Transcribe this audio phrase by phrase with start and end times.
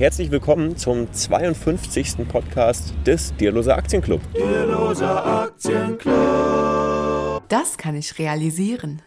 [0.00, 2.26] Herzlich willkommen zum 52.
[2.26, 4.22] Podcast des Dierloser Aktienclub.
[4.32, 7.42] Dierloser Aktienclub.
[7.50, 9.02] Das kann ich realisieren.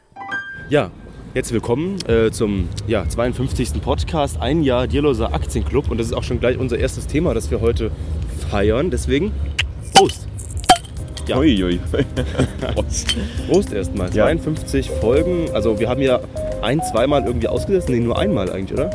[0.70, 0.92] Ja,
[1.34, 3.82] herzlich willkommen äh, zum ja, 52.
[3.82, 5.90] Podcast, ein Jahr Dierloser Aktienclub.
[5.90, 7.90] Und das ist auch schon gleich unser erstes Thema, das wir heute
[8.52, 8.92] feiern.
[8.92, 9.32] Deswegen
[9.96, 10.28] Prost!
[11.26, 11.40] Ja.
[11.40, 11.80] Uiui.
[12.76, 13.16] Prost.
[13.50, 14.14] Prost erstmal.
[14.14, 14.26] Ja.
[14.26, 15.50] 52 Folgen.
[15.56, 16.20] Also wir haben ja
[16.62, 17.90] ein, zweimal irgendwie ausgesetzt.
[17.90, 18.92] Nee, nur einmal eigentlich, oder?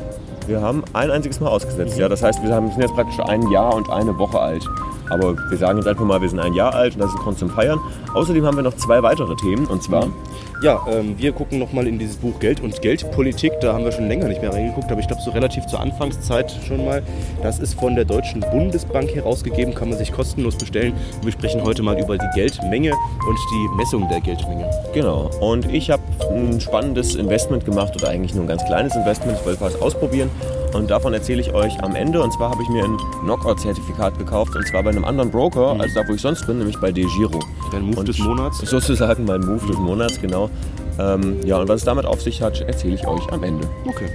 [0.48, 2.08] Wir haben ein einziges Mal ausgesetzt, ja.
[2.08, 4.66] Das heißt, wir sind jetzt praktisch ein Jahr und eine Woche alt.
[5.10, 7.22] Aber wir sagen jetzt einfach mal, wir sind ein Jahr alt und das ist ein
[7.22, 7.78] Grund zum Feiern.
[8.14, 10.14] Außerdem haben wir noch zwei weitere Themen und zwar mhm.
[10.60, 13.52] Ja, ähm, wir gucken nochmal in dieses Buch Geld und Geldpolitik.
[13.60, 16.50] Da haben wir schon länger nicht mehr reingeguckt, aber ich glaube so relativ zur Anfangszeit
[16.66, 17.00] schon mal.
[17.44, 20.94] Das ist von der Deutschen Bundesbank herausgegeben, kann man sich kostenlos bestellen.
[21.22, 24.68] Wir sprechen heute mal über die Geldmenge und die Messung der Geldmenge.
[24.92, 25.30] Genau.
[25.40, 29.38] Und ich habe ein spannendes Investment gemacht oder eigentlich nur ein ganz kleines Investment.
[29.38, 30.28] Ich wollte was ausprobieren
[30.74, 32.22] und davon erzähle ich euch am Ende.
[32.22, 35.80] Und zwar habe ich mir ein Knockout-Zertifikat gekauft und zwar bei einem anderen Broker mhm.
[35.80, 37.40] als da, wo ich sonst bin, nämlich bei DeGiro.
[37.72, 38.58] Dein Move und des Monats?
[38.58, 40.50] Sozusagen mein Move des Monats, genau.
[40.98, 43.68] Ähm, ja, und was es damit auf sich hat, erzähle ich euch am Ende.
[43.86, 44.08] Okay.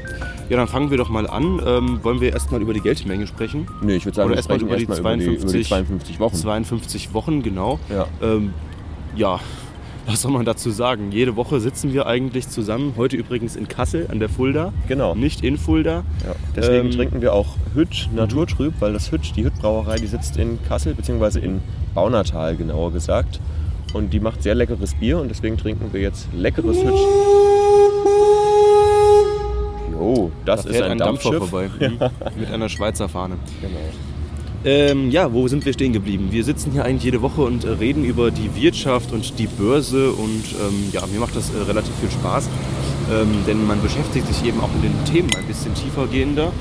[0.50, 1.62] Ja, dann fangen wir doch mal an.
[1.66, 3.68] Ähm, wollen wir erstmal über die Geldmenge sprechen?
[3.82, 6.36] Nee, ich würde sagen, Oder erstmal über, erst über die 52 Wochen.
[6.36, 7.80] 52 Wochen, genau.
[7.90, 8.08] Ja.
[8.22, 8.54] Ähm,
[9.16, 9.40] ja,
[10.06, 11.12] was soll man dazu sagen?
[11.12, 12.94] Jede Woche sitzen wir eigentlich zusammen.
[12.98, 14.74] Heute übrigens in Kassel an der Fulda.
[14.88, 15.16] Genau.
[15.16, 16.04] Nicht in Fulda.
[16.26, 16.36] Ja.
[16.56, 20.60] Deswegen ähm, trinken wir auch Hütt Naturtrüb, weil das Hütt, die Hütt-Brauerei, die sitzt in
[20.68, 21.62] Kassel, beziehungsweise in
[21.94, 23.40] Baunatal genauer gesagt.
[23.94, 26.94] Und die macht sehr leckeres Bier und deswegen trinken wir jetzt leckeres Hütt.
[29.92, 31.38] Jo, das da ist ein, Dampfschiff.
[31.38, 31.70] vorbei.
[31.80, 32.00] Mhm.
[32.40, 33.36] Mit einer Schweizer Fahne.
[33.62, 33.80] Genau.
[34.66, 36.30] Ähm, ja, wo sind wir stehen geblieben?
[36.32, 40.12] Wir sitzen hier eigentlich jede Woche und äh, reden über die Wirtschaft und die Börse
[40.12, 42.48] und ähm, ja, mir macht das äh, relativ viel Spaß,
[43.12, 46.54] ähm, denn man beschäftigt sich eben auch mit den Themen ein bisschen tiefergehender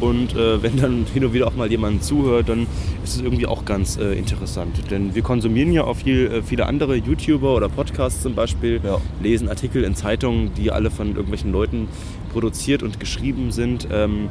[0.00, 2.68] und äh, wenn dann hin und wieder auch mal jemand zuhört, dann
[3.02, 4.88] ist es irgendwie auch ganz äh, interessant.
[4.92, 9.00] Denn wir konsumieren ja auch viel, äh, viele andere YouTuber oder Podcasts zum Beispiel, ja.
[9.20, 11.88] lesen Artikel in Zeitungen, die alle von irgendwelchen Leuten
[12.32, 13.88] produziert und geschrieben sind.
[13.90, 14.28] Ähm,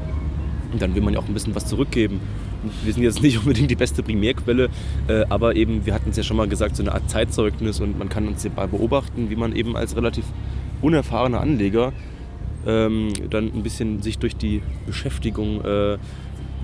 [0.72, 2.22] und dann will man ja auch ein bisschen was zurückgeben
[2.84, 4.69] wir sind jetzt nicht unbedingt die beste Primärquelle,
[5.07, 7.97] äh, aber eben, wir hatten es ja schon mal gesagt, so eine Art Zeitzeugnis und
[7.97, 10.25] man kann uns dabei beobachten, wie man eben als relativ
[10.81, 11.94] unerfahrener Anleger
[12.66, 15.97] ähm, dann ein bisschen sich durch die Beschäftigung äh,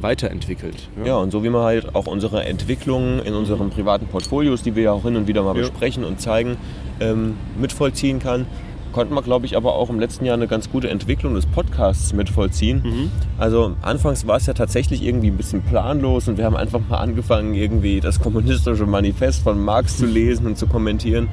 [0.02, 0.90] weiterentwickelt.
[0.98, 1.06] Ja.
[1.06, 1.16] ja.
[1.18, 4.92] und so wie man halt auch unsere Entwicklung in unseren privaten Portfolios, die wir ja
[4.92, 5.62] auch hin und wieder mal ja.
[5.62, 6.58] besprechen und zeigen,
[7.00, 8.46] ähm, mitvollziehen kann,
[8.94, 12.14] konnten wir, glaube ich, aber auch im letzten Jahr eine ganz gute Entwicklung des Podcasts
[12.14, 12.81] mitvollziehen.
[12.84, 13.12] Mhm.
[13.38, 16.98] Also anfangs war es ja tatsächlich irgendwie ein bisschen planlos und wir haben einfach mal
[16.98, 21.28] angefangen, irgendwie das kommunistische Manifest von Marx zu lesen und zu kommentieren.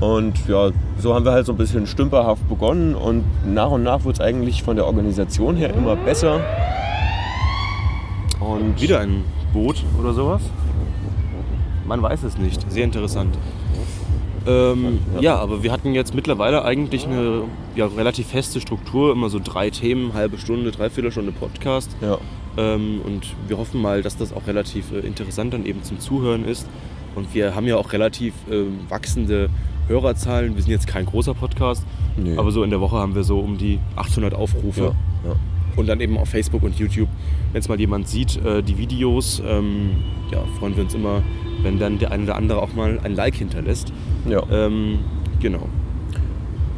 [0.00, 4.04] Und ja, so haben wir halt so ein bisschen stümperhaft begonnen und nach und nach
[4.04, 6.40] wurde es eigentlich von der Organisation her immer besser.
[8.40, 10.42] Und wieder ein Boot oder sowas?
[11.86, 12.70] Man weiß es nicht.
[12.70, 13.36] Sehr interessant.
[14.46, 17.44] Ähm, ja, aber wir hatten jetzt mittlerweile eigentlich eine
[17.74, 21.96] ja, relativ feste Struktur, immer so drei Themen, halbe Stunde, dreiviertel Stunde Podcast.
[22.00, 22.18] Ja.
[22.56, 26.44] Ähm, und wir hoffen mal, dass das auch relativ äh, interessant dann eben zum Zuhören
[26.44, 26.68] ist.
[27.14, 29.48] Und wir haben ja auch relativ äh, wachsende
[29.88, 30.56] Hörerzahlen.
[30.56, 31.84] Wir sind jetzt kein großer Podcast,
[32.16, 32.36] nee.
[32.36, 34.94] aber so in der Woche haben wir so um die 800 Aufrufe.
[35.24, 35.36] Ja, ja.
[35.76, 37.08] Und dann eben auf Facebook und YouTube,
[37.52, 39.90] wenn es mal jemand sieht, äh, die Videos, ähm,
[40.30, 41.22] ja, freuen wir uns immer,
[41.62, 43.92] wenn dann der eine oder andere auch mal ein Like hinterlässt.
[44.28, 44.42] Ja.
[44.50, 45.00] Ähm,
[45.40, 45.68] genau.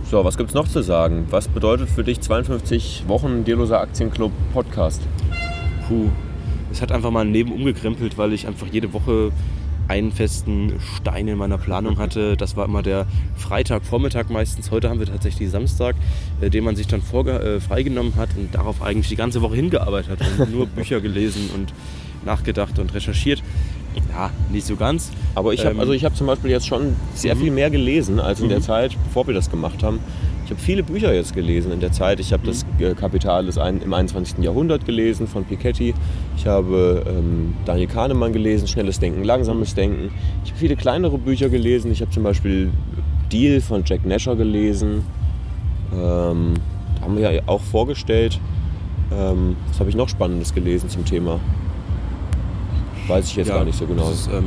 [0.08, 1.26] So, was gibt es noch zu sagen?
[1.30, 5.02] Was bedeutet für dich 52 Wochen Dierloser Aktienclub Podcast?
[5.88, 6.10] Puh,
[6.70, 9.32] es hat einfach mal ein Leben umgekrempelt, weil ich einfach jede Woche
[9.88, 12.36] einen festen Stein in meiner Planung hatte.
[12.36, 14.70] Das war immer der Freitagvormittag meistens.
[14.70, 15.96] Heute haben wir tatsächlich Samstag,
[16.40, 20.20] äh, den man sich dann äh, freigenommen hat und darauf eigentlich die ganze Woche hingearbeitet
[20.20, 21.72] hat und nur Bücher gelesen und
[22.24, 23.42] nachgedacht und recherchiert.
[24.10, 25.10] Ja, nicht so ganz.
[25.34, 27.40] Aber ich habe ähm, also hab zum Beispiel jetzt schon sehr mhm.
[27.40, 28.64] viel mehr gelesen als in der mhm.
[28.64, 30.00] Zeit, bevor wir das gemacht haben.
[30.46, 32.20] Ich habe viele Bücher jetzt gelesen in der Zeit.
[32.20, 32.46] Ich habe mhm.
[32.46, 34.38] das äh, Kapital des ein, im 21.
[34.38, 35.92] Jahrhundert gelesen von Piketty.
[36.36, 40.12] Ich habe ähm, Daniel Kahnemann gelesen, Schnelles Denken, Langsames Denken.
[40.44, 41.90] Ich habe viele kleinere Bücher gelesen.
[41.90, 42.70] Ich habe zum Beispiel
[43.32, 45.02] Deal von Jack Nasher gelesen.
[45.92, 46.54] Ähm,
[46.94, 48.38] da haben wir ja auch vorgestellt.
[49.12, 51.40] Ähm, was habe ich noch Spannendes gelesen zum Thema?
[53.08, 54.10] Weiß ich jetzt ja, gar nicht so genau.
[54.10, 54.44] Das ist, ähm,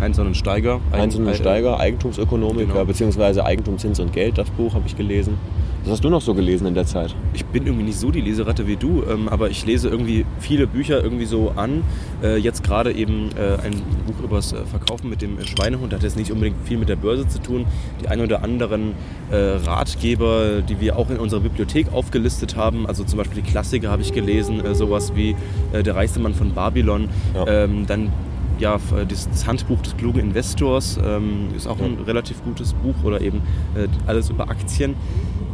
[0.00, 0.80] Heinz und Steiger.
[0.92, 2.84] Heinz und Steiger, Eigentumsökonomik, genau.
[2.84, 5.38] beziehungsweise Eigentum, Zins und Geld, das Buch habe ich gelesen.
[5.84, 7.14] Was hast du noch so gelesen in der Zeit?
[7.34, 10.66] Ich bin irgendwie nicht so die Leseratte wie du, ähm, aber ich lese irgendwie viele
[10.66, 11.84] Bücher irgendwie so an.
[12.22, 15.92] Äh, jetzt gerade eben äh, ein Buch übers äh, Verkaufen mit dem Schweinehund.
[15.92, 17.66] Das hat jetzt nicht unbedingt viel mit der Börse zu tun.
[18.02, 18.94] Die ein oder anderen
[19.30, 23.90] äh, Ratgeber, die wir auch in unserer Bibliothek aufgelistet haben, also zum Beispiel die Klassiker
[23.90, 25.36] habe ich gelesen, äh, sowas wie
[25.74, 27.10] äh, Der reichste Mann von Babylon.
[27.34, 27.64] Ja.
[27.64, 28.10] Ähm, dann
[28.58, 28.78] ja,
[29.08, 33.38] das Handbuch des klugen Investors ähm, ist auch ein relativ gutes Buch oder eben
[33.74, 34.94] äh, alles über Aktien.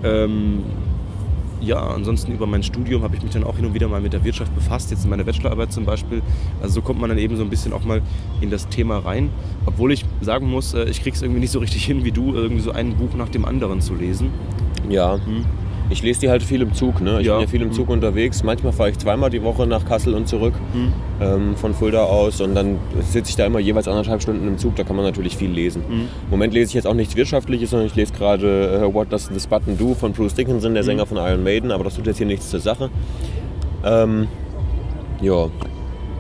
[0.03, 0.63] Ähm,
[1.61, 4.13] ja, ansonsten über mein Studium habe ich mich dann auch hin und wieder mal mit
[4.13, 6.23] der Wirtschaft befasst, jetzt in meiner Bachelorarbeit zum Beispiel.
[6.63, 8.01] Also so kommt man dann eben so ein bisschen auch mal
[8.41, 9.31] in das Thema rein.
[9.67, 12.35] Obwohl ich sagen muss, äh, ich kriege es irgendwie nicht so richtig hin wie du,
[12.35, 14.31] irgendwie so ein Buch nach dem anderen zu lesen.
[14.89, 15.19] Ja.
[15.93, 17.01] Ich lese die halt viel im Zug.
[17.01, 17.21] Ne?
[17.21, 17.35] Ich Ja.
[17.35, 18.45] bin ja viel im Zug unterwegs.
[18.45, 20.55] Manchmal fahre ich zweimal die Woche nach Kassel und zurück
[21.21, 22.41] ähm, von Fulda aus.
[22.41, 24.77] Und dann sitze ich da immer jeweils anderthalb Stunden im Zug.
[24.77, 25.83] Da kann man natürlich viel lesen.
[25.91, 29.29] Im Moment lese ich jetzt auch nichts Wirtschaftliches, sondern ich lese gerade äh, What Does
[29.29, 31.73] This Button Do von Bruce Dickinson, der Sänger von Iron Maiden.
[31.73, 32.89] Aber das tut jetzt hier nichts zur Sache.
[33.85, 34.29] Ähm,
[35.21, 35.49] ja.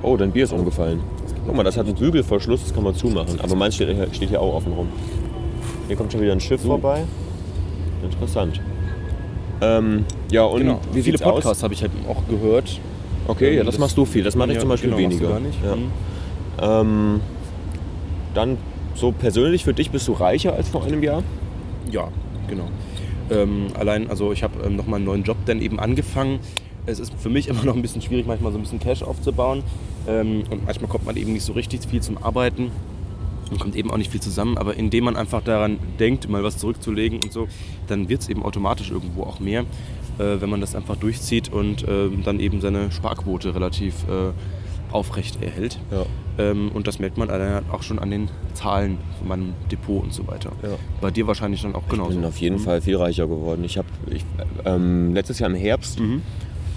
[0.02, 0.98] Oh, dein Bier ist umgefallen.
[1.46, 3.38] Guck mal, das hat einen Bügelverschluss, das kann man zumachen.
[3.40, 4.88] Aber meins steht, hier- steht hier auch offen rum.
[5.86, 7.02] Hier kommt schon wieder ein Schiff vorbei.
[8.02, 8.60] Interessant.
[9.60, 10.80] Ähm, ja, und Genau.
[10.92, 11.18] wie Viele?
[11.18, 12.80] Podcasts habe ich halt auch gehört.
[13.28, 14.24] Okay, ja, Ähm, das, machst du viel.
[14.24, 15.28] Das mache ich Ja, zum Beispiel genau, weniger.
[15.28, 15.58] Gar nicht.
[15.62, 15.76] Ja.
[15.76, 15.90] Mhm.
[16.62, 17.20] Ähm,
[18.34, 18.58] dann
[18.94, 21.22] so persönlich für dich bist du reicher als vor einem Jahr?
[21.90, 22.08] Ja,
[22.48, 22.68] genau.
[23.30, 26.40] Ähm, allein, also ich habe ähm, nochmal einen neuen Job dann eben angefangen.
[26.86, 29.62] Es ist für mich immer noch ein bisschen schwierig, manchmal so ein bisschen Cash aufzubauen.
[30.08, 32.70] Ähm, und manchmal kommt man eben nicht so richtig viel zum Arbeiten
[33.50, 34.56] und kommt eben auch nicht viel zusammen.
[34.58, 37.48] Aber indem man einfach daran denkt, mal was zurückzulegen und so,
[37.88, 39.60] dann wird es eben automatisch irgendwo auch mehr,
[40.18, 44.32] äh, wenn man das einfach durchzieht und ähm, dann eben seine Sparquote relativ äh,
[44.92, 45.78] aufrecht erhält.
[45.92, 46.04] Ja.
[46.38, 47.30] Ähm, und das merkt man
[47.70, 50.50] auch schon an den Zahlen von meinem Depot und so weiter.
[50.62, 50.70] Ja.
[51.00, 52.10] Bei dir wahrscheinlich dann auch genauso.
[52.10, 52.60] Ich bin auf jeden Mhm.
[52.60, 53.62] Fall viel reicher geworden.
[53.64, 53.86] Ich habe
[54.64, 56.22] ähm, letztes Jahr im Herbst Mhm.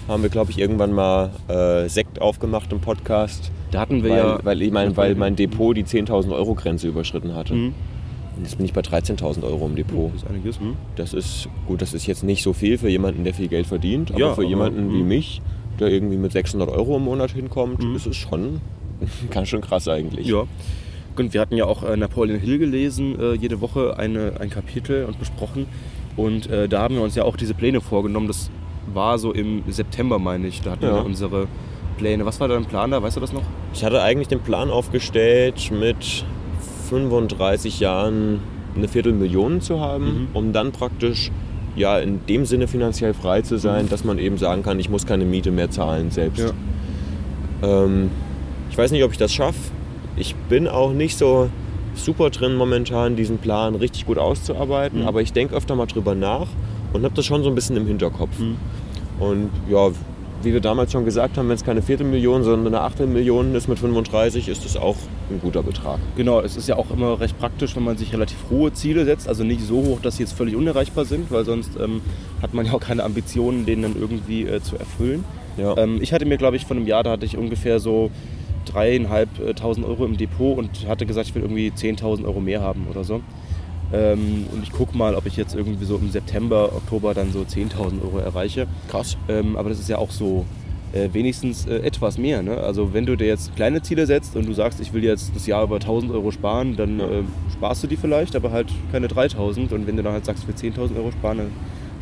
[0.06, 3.50] haben wir, glaube ich, irgendwann mal äh, Sekt aufgemacht im Podcast.
[3.74, 4.38] Da hatten wir Weil, ja.
[4.44, 7.54] weil, ich mein, weil mein Depot die 10.000 Euro Grenze überschritten hatte.
[7.54, 7.74] Mhm.
[8.36, 10.12] Und jetzt bin ich bei 13.000 Euro im Depot.
[10.14, 10.60] Das ist einiges.
[10.60, 10.76] Mhm.
[10.96, 14.10] Das ist gut, das ist jetzt nicht so viel für jemanden, der viel Geld verdient,
[14.12, 15.08] aber Ja, für aber, jemanden wie mhm.
[15.08, 15.42] mich,
[15.80, 17.96] der irgendwie mit 600 Euro im Monat hinkommt, Mhm.
[17.96, 18.60] ist es schon
[19.30, 20.28] ganz schön krass eigentlich.
[20.28, 20.44] Ja.
[21.16, 25.04] Und wir hatten ja auch äh, Napoleon Hill gelesen, äh, jede Woche eine, ein Kapitel
[25.06, 25.66] und besprochen.
[26.16, 28.28] Und äh, da haben wir uns ja auch diese Pläne vorgenommen.
[28.28, 28.50] Das
[28.92, 30.60] war so im September, meine ich.
[30.62, 30.94] Da hatten Ja.
[30.94, 31.48] wir unsere
[31.96, 32.24] Pläne.
[32.26, 33.02] Was war dein Plan da?
[33.02, 33.42] Weißt du das noch?
[33.72, 36.24] Ich hatte eigentlich den Plan aufgestellt, mit
[36.88, 38.40] 35 Jahren
[38.76, 40.28] eine Viertelmillion zu haben, Mhm.
[40.34, 41.30] um dann praktisch
[41.76, 45.06] ja in dem Sinne finanziell frei zu sein, dass man eben sagen kann, ich muss
[45.06, 46.52] keine Miete mehr zahlen selbst.
[47.62, 48.10] Ähm,
[48.70, 49.58] ich weiß nicht, ob ich das schaffe.
[50.16, 51.48] Ich bin auch nicht so
[51.94, 55.06] super drin momentan, diesen Plan richtig gut auszuarbeiten, Mhm.
[55.08, 56.48] aber ich denke öfter mal drüber nach
[56.92, 58.38] und habe das schon so ein bisschen im Hinterkopf.
[58.38, 58.56] Mhm.
[59.20, 59.90] Und ja,
[60.44, 63.78] wie wir damals schon gesagt haben, wenn es keine Viertelmillion, sondern eine Achtelmillion ist mit
[63.78, 64.96] 35, ist das auch
[65.30, 65.98] ein guter Betrag.
[66.16, 69.28] Genau, es ist ja auch immer recht praktisch, wenn man sich relativ hohe Ziele setzt.
[69.28, 72.00] Also nicht so hoch, dass sie jetzt völlig unerreichbar sind, weil sonst ähm,
[72.42, 75.24] hat man ja auch keine Ambitionen, denen dann irgendwie äh, zu erfüllen.
[75.56, 75.76] Ja.
[75.76, 78.10] Ähm, ich hatte mir, glaube ich, von einem Jahr, da hatte ich ungefähr so
[78.66, 83.04] dreieinhalbtausend Euro im Depot und hatte gesagt, ich will irgendwie 10.000 Euro mehr haben oder
[83.04, 83.20] so.
[83.94, 87.40] Ähm, und ich gucke mal, ob ich jetzt irgendwie so im September, Oktober dann so
[87.40, 88.66] 10.000 Euro erreiche.
[88.88, 89.16] Krass.
[89.28, 90.44] Ähm, aber das ist ja auch so
[90.92, 92.42] äh, wenigstens äh, etwas mehr.
[92.42, 92.56] Ne?
[92.56, 95.46] Also wenn du dir jetzt kleine Ziele setzt und du sagst, ich will jetzt das
[95.46, 97.06] Jahr über 1000 Euro sparen, dann Ja.
[97.06, 99.72] äh, sparst du die vielleicht, aber halt keine 3000.
[99.72, 101.50] Und wenn du dann halt sagst, ich will 10.000 Euro sparen, dann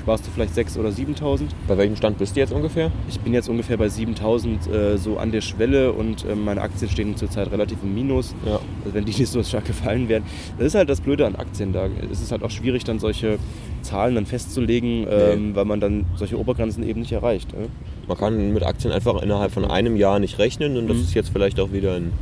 [0.03, 1.43] sparst du vielleicht 6.000 oder 7.000.
[1.69, 2.91] Bei welchem Stand bist du jetzt ungefähr?
[3.09, 6.91] Ich bin jetzt ungefähr bei 7.000 äh, so an der Schwelle und äh, meine Aktien
[6.91, 8.35] stehen zurzeit relativ im Minus.
[8.45, 8.59] Ja.
[8.85, 10.25] Also wenn die nicht so stark gefallen wären.
[10.59, 11.73] Das ist halt das Blöde an Aktien.
[11.73, 13.39] Da es ist halt auch schwierig, dann solche
[13.83, 17.53] Zahlen dann festzulegen, ähm, weil man dann solche Obergrenzen eben nicht erreicht.
[17.53, 17.67] Ne?
[18.09, 21.03] Man kann mit Aktien einfach innerhalb von einem Jahr nicht rechnen und das Mhm.
[21.05, 22.13] ist jetzt vielleicht auch wieder ein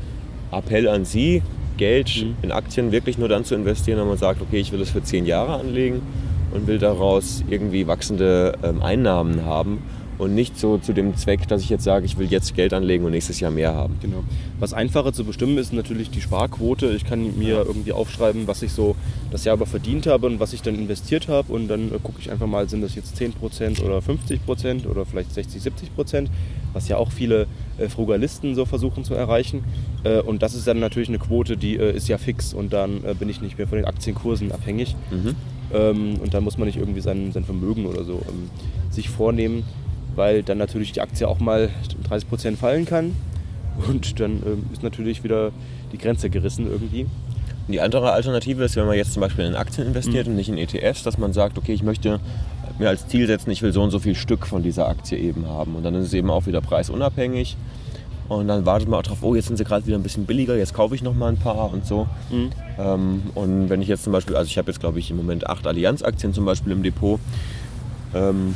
[0.52, 1.42] Appell an Sie,
[1.78, 2.34] Geld Mhm.
[2.42, 5.02] in Aktien wirklich nur dann zu investieren, wenn man sagt, okay, ich will es für
[5.02, 6.02] zehn Jahre anlegen
[6.52, 9.82] und will daraus irgendwie wachsende ähm, Einnahmen haben
[10.20, 13.04] und nicht so zu dem Zweck, dass ich jetzt sage, ich will jetzt Geld anlegen
[13.04, 13.96] und nächstes Jahr mehr haben.
[14.02, 14.22] Genau.
[14.58, 16.90] Was einfacher zu bestimmen ist natürlich die Sparquote.
[16.90, 18.96] Ich kann mir irgendwie aufschreiben, was ich so
[19.30, 21.50] das Jahr über verdient habe und was ich dann investiert habe.
[21.52, 25.32] Und dann äh, gucke ich einfach mal, sind das jetzt 10% oder 50% oder vielleicht
[25.32, 26.26] 60, 70%,
[26.74, 27.46] was ja auch viele
[27.78, 29.64] äh, Frugalisten so versuchen zu erreichen.
[30.04, 33.02] Äh, und das ist dann natürlich eine Quote, die äh, ist ja fix und dann
[33.04, 34.94] äh, bin ich nicht mehr von den Aktienkursen abhängig.
[35.10, 35.34] Mhm.
[35.72, 38.50] Ähm, und da muss man nicht irgendwie sein, sein Vermögen oder so ähm,
[38.90, 39.64] sich vornehmen,
[40.16, 41.68] weil dann natürlich die Aktie auch mal
[42.08, 43.14] 30% fallen kann.
[43.88, 45.52] Und dann ähm, ist natürlich wieder
[45.92, 47.06] die Grenze gerissen irgendwie.
[47.68, 50.32] Die andere Alternative ist, wenn man jetzt zum Beispiel in Aktien investiert Mhm.
[50.32, 52.18] und nicht in ETFs, dass man sagt, okay, ich möchte
[52.78, 55.46] mir als Ziel setzen, ich will so und so viel Stück von dieser Aktie eben
[55.46, 55.76] haben.
[55.76, 57.56] Und dann ist es eben auch wieder preisunabhängig.
[58.28, 60.56] Und dann wartet man auch drauf, oh, jetzt sind sie gerade wieder ein bisschen billiger,
[60.56, 62.06] jetzt kaufe ich noch mal ein paar und so.
[62.30, 62.50] Mhm.
[62.78, 65.46] Ähm, und wenn ich jetzt zum Beispiel, also ich habe jetzt glaube ich im Moment
[65.48, 67.18] acht Allianz-Aktien zum Beispiel im Depot.
[68.14, 68.54] Ähm,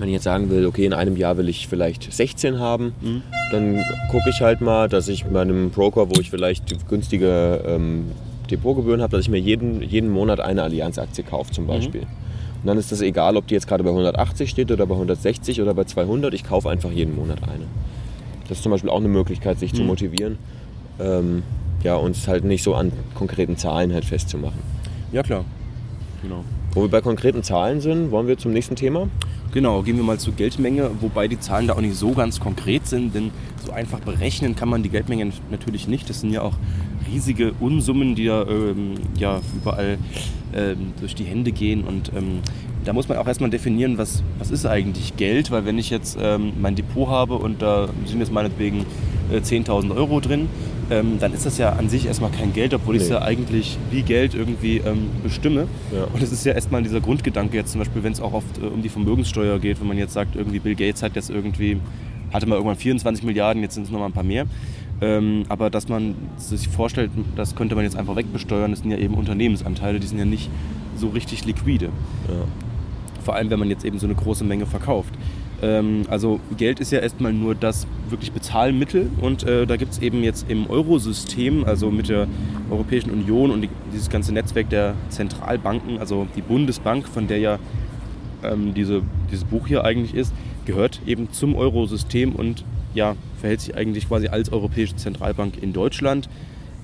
[0.00, 3.22] wenn ich jetzt sagen will, okay, in einem Jahr will ich vielleicht 16 haben, mhm.
[3.52, 8.06] dann gucke ich halt mal, dass ich bei einem Broker, wo ich vielleicht günstige ähm,
[8.50, 11.68] Depotgebühren habe, dass ich mir jeden, jeden Monat eine Allianz-Aktie kaufe zum mhm.
[11.68, 12.00] Beispiel.
[12.00, 12.06] Mhm.
[12.62, 15.60] Und dann ist das egal, ob die jetzt gerade bei 180 steht oder bei 160
[15.60, 16.32] oder bei 200.
[16.32, 17.64] Ich kaufe einfach jeden Monat eine.
[18.48, 19.76] Das ist zum Beispiel auch eine Möglichkeit, sich mhm.
[19.76, 20.38] zu motivieren.
[20.98, 21.42] Ähm,
[21.82, 24.60] ja, uns halt nicht so an konkreten Zahlen halt festzumachen.
[25.12, 25.44] Ja, klar.
[26.22, 26.44] Genau.
[26.72, 29.08] Wo wir bei konkreten Zahlen sind, wollen wir zum nächsten Thema?
[29.52, 32.86] Genau, gehen wir mal zur Geldmenge, wobei die Zahlen da auch nicht so ganz konkret
[32.86, 33.32] sind, denn
[33.66, 36.08] so einfach berechnen kann man die Geldmenge natürlich nicht.
[36.08, 36.54] Das sind ja auch
[37.12, 39.98] riesige Unsummen, die ja, ähm, ja überall
[40.54, 42.38] ähm, durch die Hände gehen und ähm,
[42.84, 46.18] da muss man auch erstmal definieren, was, was ist eigentlich Geld, weil wenn ich jetzt
[46.20, 48.86] ähm, mein Depot habe und da sind jetzt meinetwegen
[49.30, 50.48] äh, 10.000 Euro drin,
[50.90, 52.98] ähm, dann ist das ja an sich erstmal kein Geld, obwohl nee.
[52.98, 55.68] ich es ja eigentlich wie Geld irgendwie ähm, bestimme.
[55.94, 56.04] Ja.
[56.12, 58.66] Und es ist ja erstmal dieser Grundgedanke jetzt zum Beispiel, wenn es auch oft äh,
[58.66, 61.78] um die Vermögenssteuer geht, wenn man jetzt sagt, irgendwie Bill Gates hat jetzt irgendwie,
[62.32, 64.46] hatte mal irgendwann 24 Milliarden, jetzt sind es nochmal ein paar mehr.
[65.02, 68.98] Ähm, aber dass man sich vorstellt, das könnte man jetzt einfach wegbesteuern, das sind ja
[68.98, 70.50] eben Unternehmensanteile, die sind ja nicht
[70.96, 71.86] so richtig liquide.
[72.28, 72.69] Ja.
[73.20, 75.14] Vor allem, wenn man jetzt eben so eine große Menge verkauft.
[75.62, 79.98] Ähm, also Geld ist ja erstmal nur das wirklich Bezahlmittel und äh, da gibt es
[80.00, 82.26] eben jetzt im Eurosystem, also mit der
[82.70, 87.58] Europäischen Union und die, dieses ganze Netzwerk der Zentralbanken, also die Bundesbank, von der ja
[88.42, 90.32] ähm, diese, dieses Buch hier eigentlich ist,
[90.64, 96.28] gehört eben zum Eurosystem und ja, verhält sich eigentlich quasi als Europäische Zentralbank in Deutschland.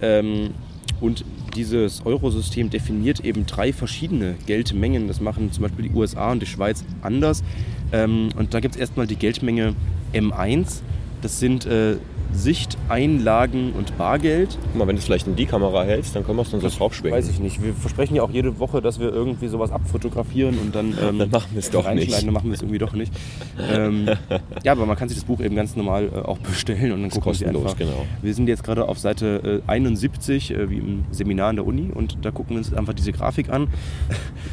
[0.00, 0.50] Ähm,
[1.00, 1.24] und
[1.54, 5.08] dieses Eurosystem definiert eben drei verschiedene Geldmengen.
[5.08, 7.42] Das machen zum Beispiel die USA und die Schweiz anders.
[7.92, 9.74] Ähm, und da gibt es erstmal die Geldmenge
[10.12, 10.80] M1.
[11.22, 11.66] Das sind
[12.36, 14.58] äh, Sichteinlagen und Bargeld.
[14.62, 16.60] Guck mal, wenn du es vielleicht in die Kamera hältst, dann können wir es dann
[16.60, 17.16] so draufschwenken.
[17.18, 17.62] Weiß ich nicht.
[17.62, 21.30] Wir versprechen ja auch jede Woche, dass wir irgendwie sowas abfotografieren und dann, ähm, dann
[21.30, 22.12] machen wir es doch nicht.
[22.12, 23.12] Dann machen wir es irgendwie doch nicht.
[23.72, 24.08] ähm,
[24.64, 27.10] ja, aber man kann sich das Buch eben ganz normal äh, auch bestellen und dann
[27.10, 27.76] gucken wir einfach.
[27.76, 28.06] Genau.
[28.22, 31.90] Wir sind jetzt gerade auf Seite äh, 71, äh, wie im Seminar an der Uni
[31.92, 33.68] und da gucken wir uns einfach diese Grafik an.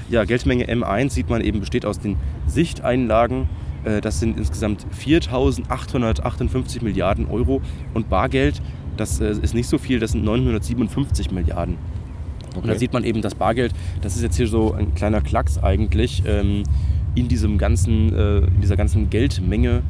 [0.09, 3.47] ja, Geldmenge M1 sieht man eben besteht aus den Sichteinlagen
[4.01, 7.61] das sind insgesamt 4.858 Milliarden Euro
[7.93, 8.61] und Bargeld,
[8.97, 11.77] das äh, ist nicht so viel, das sind 957 Milliarden.
[12.49, 12.59] Okay.
[12.61, 15.57] Und da sieht man eben das Bargeld, das ist jetzt hier so ein kleiner Klacks
[15.57, 16.63] eigentlich ähm,
[17.15, 19.81] in, diesem ganzen, äh, in dieser ganzen Geldmenge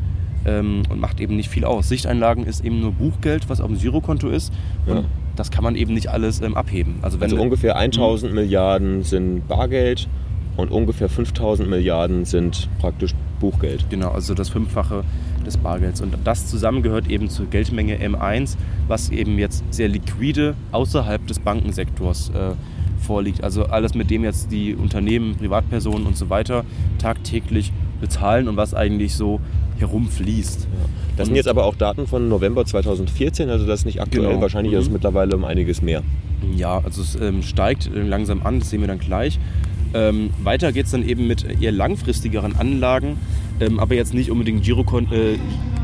[0.45, 1.89] ähm, und macht eben nicht viel aus.
[1.89, 4.53] Sichteinlagen ist eben nur Buchgeld, was auf dem Girokonto ist.
[4.87, 4.95] Ja.
[4.95, 6.95] Und das kann man eben nicht alles ähm, abheben.
[7.01, 8.35] Also, also ungefähr 1000 hm.
[8.35, 10.07] Milliarden sind Bargeld
[10.57, 13.89] und ungefähr 5000 Milliarden sind praktisch Buchgeld.
[13.89, 15.03] Genau, also das Fünffache
[15.45, 16.01] des Bargelds.
[16.01, 18.55] Und das zusammen gehört eben zur Geldmenge M1,
[18.87, 22.51] was eben jetzt sehr liquide außerhalb des Bankensektors äh,
[23.03, 23.43] vorliegt.
[23.43, 26.63] Also alles, mit dem jetzt die Unternehmen, Privatpersonen und so weiter
[26.99, 29.39] tagtäglich bezahlen und was eigentlich so
[29.77, 30.61] herumfließt.
[30.61, 30.89] Ja.
[31.17, 34.29] Das sind jetzt aber auch Daten von November 2014, also das ist nicht aktuell.
[34.29, 34.41] Genau.
[34.41, 34.79] Wahrscheinlich mhm.
[34.79, 34.93] ist es mhm.
[34.93, 36.01] mittlerweile um einiges mehr.
[36.55, 39.39] Ja, also es ähm, steigt langsam an, das sehen wir dann gleich.
[39.93, 43.17] Ähm, weiter geht es dann eben mit eher langfristigeren Anlagen,
[43.59, 45.37] ähm, aber jetzt nicht unbedingt Girokon äh,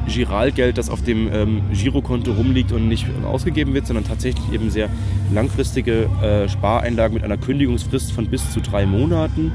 [0.08, 4.90] Giralgeld, das auf dem ähm, Girokonto rumliegt und nicht ausgegeben wird, sondern tatsächlich eben sehr
[5.32, 9.52] langfristige äh, Spareinlagen mit einer Kündigungsfrist von bis zu drei Monaten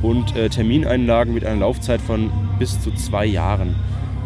[0.00, 3.74] und äh, Termineinlagen mit einer Laufzeit von bis zu zwei Jahren.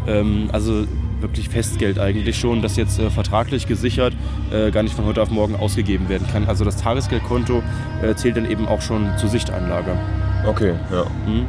[0.07, 0.87] Ähm, also
[1.27, 4.15] wirklich Festgeld eigentlich schon, das jetzt äh, vertraglich gesichert
[4.53, 6.47] äh, gar nicht von heute auf morgen ausgegeben werden kann.
[6.47, 7.63] Also das Tagesgeldkonto
[8.03, 9.97] äh, zählt dann eben auch schon zur Sichtanlage.
[10.47, 11.05] Okay, ja.
[11.27, 11.47] Mhm.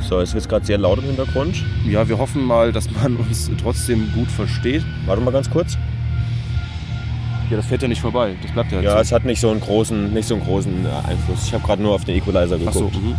[0.00, 1.64] So, es wird gerade sehr laut im Hintergrund.
[1.88, 4.84] Ja, wir hoffen mal, dass man uns trotzdem gut versteht.
[5.06, 5.76] Warte mal ganz kurz.
[7.50, 8.34] Ja, das fährt ja nicht vorbei.
[8.42, 8.80] Das bleibt ja.
[8.80, 8.98] Ja, so.
[8.98, 11.46] es hat nicht so einen großen, nicht so einen großen äh, Einfluss.
[11.46, 12.76] Ich habe gerade nur auf den Equalizer geguckt.
[12.76, 13.14] Ach so, mhm.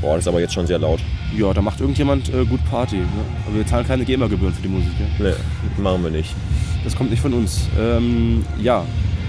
[0.00, 1.00] Boah, das ist aber jetzt schon sehr laut.
[1.36, 2.96] Ja, da macht irgendjemand äh, gut Party.
[2.96, 3.06] Ne?
[3.46, 4.92] Aber wir zahlen keine GEMA-Gebühren für die Musik.
[5.00, 5.34] Ne?
[5.76, 6.34] Nee, machen wir nicht.
[6.84, 7.68] Das kommt nicht von uns.
[7.78, 8.84] Ähm, ja,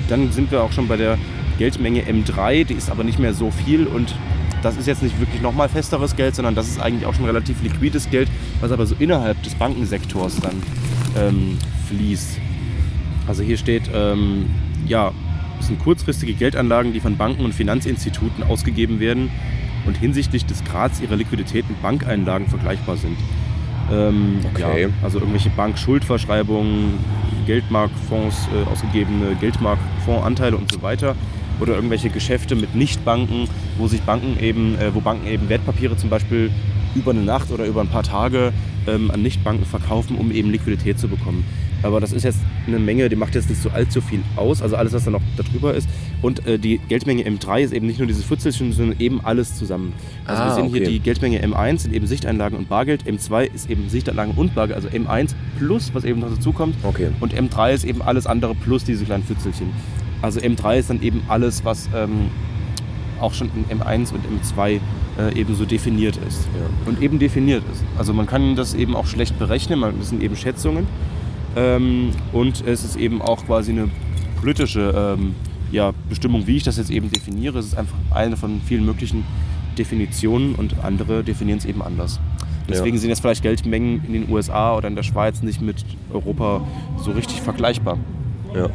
[0.07, 1.17] dann sind wir auch schon bei der
[1.57, 2.65] Geldmenge M3.
[2.65, 4.13] Die ist aber nicht mehr so viel und
[4.61, 7.63] das ist jetzt nicht wirklich nochmal festeres Geld, sondern das ist eigentlich auch schon relativ
[7.63, 10.61] liquides Geld, was aber so innerhalb des Bankensektors dann
[11.17, 11.57] ähm,
[11.87, 12.37] fließt.
[13.27, 14.47] Also hier steht, ähm,
[14.85, 15.13] ja,
[15.59, 19.29] es sind kurzfristige Geldanlagen, die von Banken und Finanzinstituten ausgegeben werden
[19.85, 23.17] und hinsichtlich des Grads ihrer Liquidität mit Bankeinlagen vergleichbar sind.
[23.91, 24.83] Ähm, okay.
[24.83, 26.99] Ja, also irgendwelche Bankschuldverschreibungen,
[27.45, 31.15] Geldmarktfonds, äh, ausgegebene Geldmarktfondsanteile und so weiter.
[31.59, 36.09] oder irgendwelche Geschäfte mit Nichtbanken, wo sich Banken eben, äh, wo Banken eben Wertpapiere zum
[36.09, 36.51] Beispiel
[36.95, 38.53] über eine Nacht oder über ein paar Tage
[38.87, 41.43] ähm, an Nichtbanken verkaufen, um eben Liquidität zu bekommen.
[41.83, 44.75] Aber das ist jetzt eine Menge, die macht jetzt nicht so allzu viel aus, also
[44.75, 45.87] alles, was da noch darüber ist.
[46.21, 49.93] Und äh, die Geldmenge M3 ist eben nicht nur dieses Futzelchen, sondern eben alles zusammen.
[50.25, 50.77] Also Ah, wir sehen okay.
[50.79, 54.75] hier die Geldmenge M1 sind eben Sichteinlagen und Bargeld, M2 ist eben Sichteinlagen und Bargeld,
[54.75, 56.75] also M1 plus, was eben noch dazu kommt.
[56.83, 57.07] Okay.
[57.21, 59.67] Und M3 ist eben alles andere plus diese kleinen Pfützelchen.
[60.21, 62.27] Also M3 ist dann eben alles, was ähm,
[63.21, 64.79] auch schon in M1 und M2
[65.17, 66.47] äh, eben so definiert ist.
[66.57, 66.89] Ja.
[66.89, 67.83] Und eben definiert ist.
[67.97, 70.87] Also man kann das eben auch schlecht berechnen, man- das sind eben Schätzungen.
[71.55, 73.89] Ähm, und es ist eben auch quasi eine
[74.39, 75.35] politische ähm,
[75.71, 77.59] ja, Bestimmung, wie ich das jetzt eben definiere.
[77.59, 79.23] Es ist einfach eine von vielen möglichen
[79.77, 82.19] Definitionen und andere definieren es eben anders.
[82.67, 83.01] Deswegen Ja.
[83.01, 86.61] sind jetzt vielleicht Geldmengen in den USA oder in der Schweiz nicht mit Europa
[86.97, 87.97] so richtig vergleichbar.
[88.53, 88.69] Ja.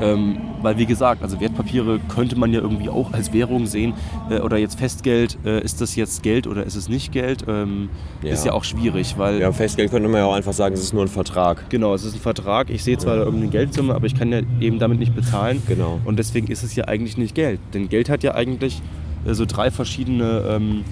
[0.00, 3.94] Ähm, weil wie gesagt, also Wertpapiere könnte man ja irgendwie auch als Währung sehen.
[4.30, 7.44] Äh, oder jetzt Festgeld, äh, ist das jetzt Geld oder ist es nicht Geld?
[7.48, 7.88] Ähm,
[8.22, 8.32] Ja.
[8.32, 10.92] Ist ja auch schwierig, weil ja, Festgeld könnte man ja auch einfach sagen, es ist
[10.92, 11.68] nur ein Vertrag.
[11.70, 12.70] genau, es ist ein Vertrag.
[12.70, 15.62] Ich sehe zwar da irgendeine Geldsumme, aber ich kann ja eben damit nicht bezahlen.
[15.66, 16.00] Genau.
[16.04, 17.60] Und deswegen ist es ja eigentlich nicht Geld.
[17.74, 18.80] Denn Geld hat ja eigentlich
[19.26, 20.84] äh, so drei verschiedene ähm,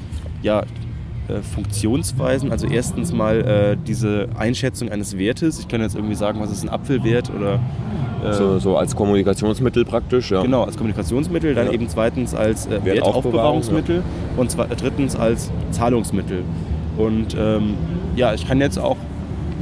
[0.42, 0.62] ja,
[1.28, 2.50] äh, Funktionsweisen.
[2.50, 5.58] Also erstens mal äh, diese Einschätzung eines Wertes.
[5.60, 7.60] Ich kann jetzt irgendwie sagen, was ist ein Apfel wert oder
[8.24, 10.42] äh, So, so als Kommunikationsmittel praktisch, ja.
[10.42, 11.72] Genau, als Kommunikationsmittel, dann Ja.
[11.72, 14.02] eben zweitens als äh, Wertaufbewahrung, Wertaufbewahrungsmittel
[14.36, 16.42] und zwar, drittens als Zahlungsmittel.
[16.96, 17.74] Und ähm,
[18.16, 18.96] ja, ich kann jetzt auch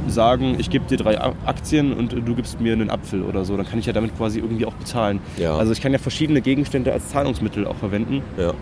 [0.07, 3.57] sagen, ich gebe dir drei Aktien und äh, du gibst mir einen Apfel oder so.
[3.57, 5.19] Dann kann ich ja damit quasi irgendwie auch bezahlen.
[5.37, 5.55] Ja.
[5.55, 8.21] Also ich kann ja verschiedene Gegenstände als Zahlungsmittel auch verwenden.
[8.39, 8.53] Ja.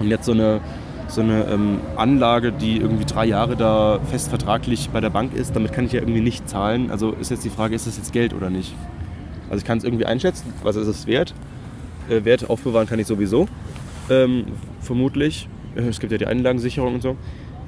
[0.00, 0.60] Und jetzt so eine,
[1.08, 5.54] so eine ähm, Anlage, die irgendwie drei Jahre da fest vertraglich bei der Bank ist,
[5.54, 6.90] damit kann ich ja irgendwie nicht zahlen.
[6.90, 8.74] Also ist jetzt die Frage, ist das jetzt Geld oder nicht?
[9.48, 11.34] Also ich kann es irgendwie einschätzen, was ist es wert?
[12.08, 13.48] Äh, Wert aufbewahren kann ich sowieso,
[14.10, 14.46] ähm,
[14.80, 15.48] vermutlich.
[15.76, 17.16] Äh, Es gibt ja die Einlagensicherung und so.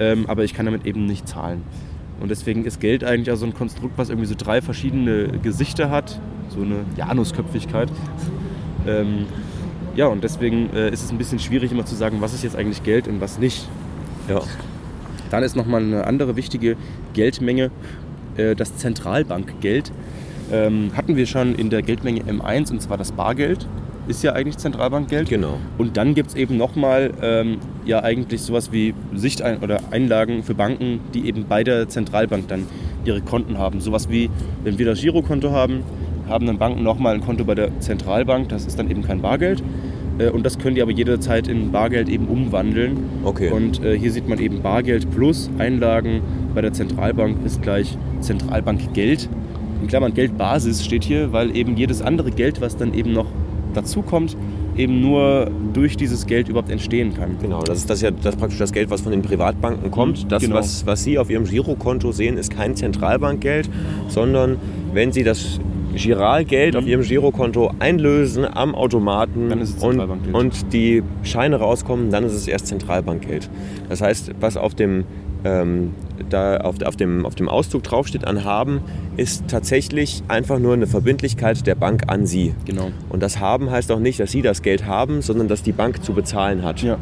[0.00, 1.62] Ähm, aber ich kann damit eben nicht zahlen.
[2.21, 5.90] Und deswegen ist Geld eigentlich auch so ein Konstrukt, was irgendwie so drei verschiedene Gesichter
[5.90, 6.21] hat.
[6.49, 7.90] So eine Janusköpfigkeit.
[8.87, 9.26] Ähm,
[9.95, 12.57] ja, und deswegen äh, ist es ein bisschen schwierig immer zu sagen, was ist jetzt
[12.57, 13.68] eigentlich Geld und was nicht.
[14.28, 14.40] ja.
[15.30, 16.76] Dann ist nochmal eine andere wichtige
[17.12, 17.71] Geldmenge,
[18.37, 19.92] äh, das Zentralbankgeld.
[20.50, 23.66] Ähm, hatten wir schon in der Geldmenge M1 und zwar das Bargeld.
[24.07, 25.29] Ist ja eigentlich Zentralbankgeld.
[25.29, 25.59] Genau.
[25.77, 30.55] Und dann gibt es eben nochmal ähm, ja eigentlich sowas wie Sichtein oder Einlagen für
[30.55, 32.64] Banken, die eben bei der Zentralbank dann
[33.05, 33.83] ihre Konten haben.
[33.83, 34.31] Sowas wie,
[34.64, 35.83] wenn wir das Girokonto haben,
[36.28, 38.48] haben dann Banken nochmal ein Konto bei der Zentralbank.
[38.48, 39.62] Das ist dann eben kein Bargeld.
[40.18, 42.98] Äh, und das können die aber jederzeit in Bargeld eben umwandeln.
[43.24, 43.50] Okay.
[43.50, 46.20] Und äh, hier sieht man eben Bargeld plus Einlagen
[46.54, 49.28] bei der Zentralbank ist gleich Zentralbankgeld.
[49.80, 53.26] In Klammern Geldbasis steht hier, weil eben jedes andere Geld, was dann eben noch
[53.74, 54.36] dazukommt,
[54.76, 57.36] eben nur durch dieses Geld überhaupt entstehen kann.
[57.40, 60.30] Genau, das ist das ja das praktisch das Geld, was von den Privatbanken kommt.
[60.32, 60.56] Das, Genau.
[60.56, 63.68] was, was Sie auf Ihrem Girokonto sehen, ist kein Zentralbankgeld,
[64.08, 64.56] sondern
[64.92, 65.60] wenn Sie das
[65.94, 70.35] Giralgeld auf Ihrem Girokonto einlösen am Automaten Mhm.
[70.35, 73.48] Und, und die Scheine rauskommen, dann ist es erst Zentralbankgeld.
[73.88, 75.05] Das heißt, was auf dem,
[75.44, 75.92] ähm,
[76.29, 78.81] da auf, auf, dem, auf dem Auszug draufsteht an Haben,
[79.16, 82.55] ist tatsächlich einfach nur eine Verbindlichkeit der Bank an Sie.
[82.64, 82.90] Genau.
[83.09, 86.05] Und das Haben heißt auch nicht, dass Sie das Geld haben, sondern dass die Bank
[86.05, 86.83] zu bezahlen hat.
[86.83, 86.98] Ja.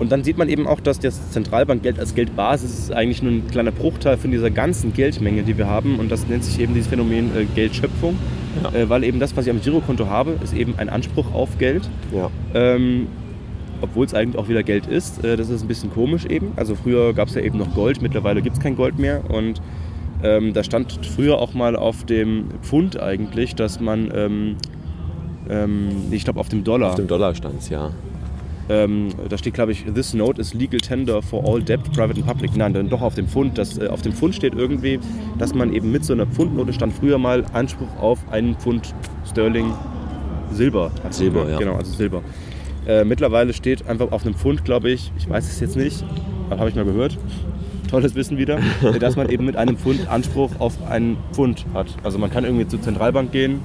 [0.00, 3.46] Und dann sieht man eben auch, dass das Zentralbankgeld als Geldbasis ist eigentlich nur ein
[3.48, 5.98] kleiner Bruchteil von dieser ganzen Geldmenge, die wir haben.
[5.98, 8.16] Und das nennt sich eben dieses Phänomen äh, Geldschöpfung.
[8.64, 8.80] Ja.
[8.80, 11.88] Äh, weil eben das, was ich am Girokonto habe, ist eben ein Anspruch auf Geld.
[12.14, 12.30] Ja.
[12.54, 13.08] Ähm,
[13.82, 15.22] obwohl es eigentlich auch wieder Geld ist.
[15.22, 16.52] Äh, das ist ein bisschen komisch eben.
[16.56, 19.22] Also früher gab es ja eben noch Gold, mittlerweile gibt es kein Gold mehr.
[19.30, 19.60] Und
[20.22, 24.56] ähm, da stand früher auch mal auf dem Pfund eigentlich, dass man, ähm,
[25.50, 27.90] ähm, ich glaube auf dem Dollar, Auf dem Dollar stand ja.
[28.70, 32.26] Ähm, da steht glaube ich, this note is legal tender for all debt, private and
[32.26, 32.56] public.
[32.56, 33.58] Nein, dann doch auf dem Pfund.
[33.58, 35.00] Das, äh, auf dem Pfund steht irgendwie,
[35.38, 38.94] dass man eben mit so einer Pfundnote stand früher mal Anspruch auf einen Pfund
[39.28, 39.72] Sterling
[40.52, 40.92] Silber.
[41.02, 41.12] hat.
[41.12, 41.58] Silber, ja.
[41.58, 42.22] Genau, also Silber.
[42.86, 46.04] Äh, mittlerweile steht einfach auf einem Pfund, glaube ich, ich weiß es jetzt nicht,
[46.48, 47.18] habe ich mal gehört.
[47.90, 48.60] Tolles Wissen wieder,
[49.00, 51.88] dass man eben mit einem Pfund Anspruch auf einen Pfund hat.
[52.04, 53.60] Also man kann irgendwie zur Zentralbank gehen,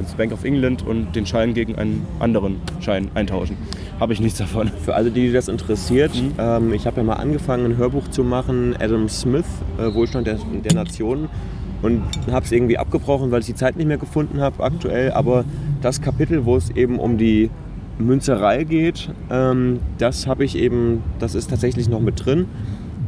[0.00, 3.56] also Bank of England und den Schein gegen einen anderen Schein eintauschen.
[3.98, 4.68] Habe ich nichts davon.
[4.84, 6.32] Für alle, die das interessiert, Mhm.
[6.38, 9.44] ähm, ich habe ja mal angefangen, ein Hörbuch zu machen, Adam Smith,
[9.78, 11.28] äh, Wohlstand der, der Nationen.
[11.82, 15.12] Und habe es irgendwie abgebrochen, weil ich die Zeit nicht mehr gefunden habe aktuell.
[15.12, 15.44] Aber
[15.80, 17.48] das Kapitel, wo es eben um die
[17.98, 22.46] Münzerei geht, ähm, das habe ich eben, das ist tatsächlich noch mit drin.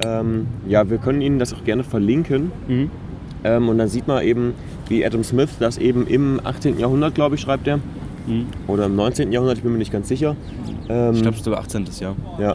[0.04, 2.50] Ähm, ja, wir können Ihnen das auch gerne verlinken.
[2.68, 2.90] Mhm.
[3.44, 4.54] Ähm, und dann sieht man eben,
[4.92, 6.78] wie Adam Smith das eben im 18.
[6.78, 7.78] Jahrhundert, glaube ich, schreibt er,
[8.26, 8.46] Mhm.
[8.68, 9.32] oder im 19.
[9.32, 10.36] Jahrhundert, ich bin mir nicht ganz sicher.
[10.88, 11.86] Ähm, Ich glaube sogar 18.
[11.98, 12.14] Jahr.
[12.38, 12.54] ja.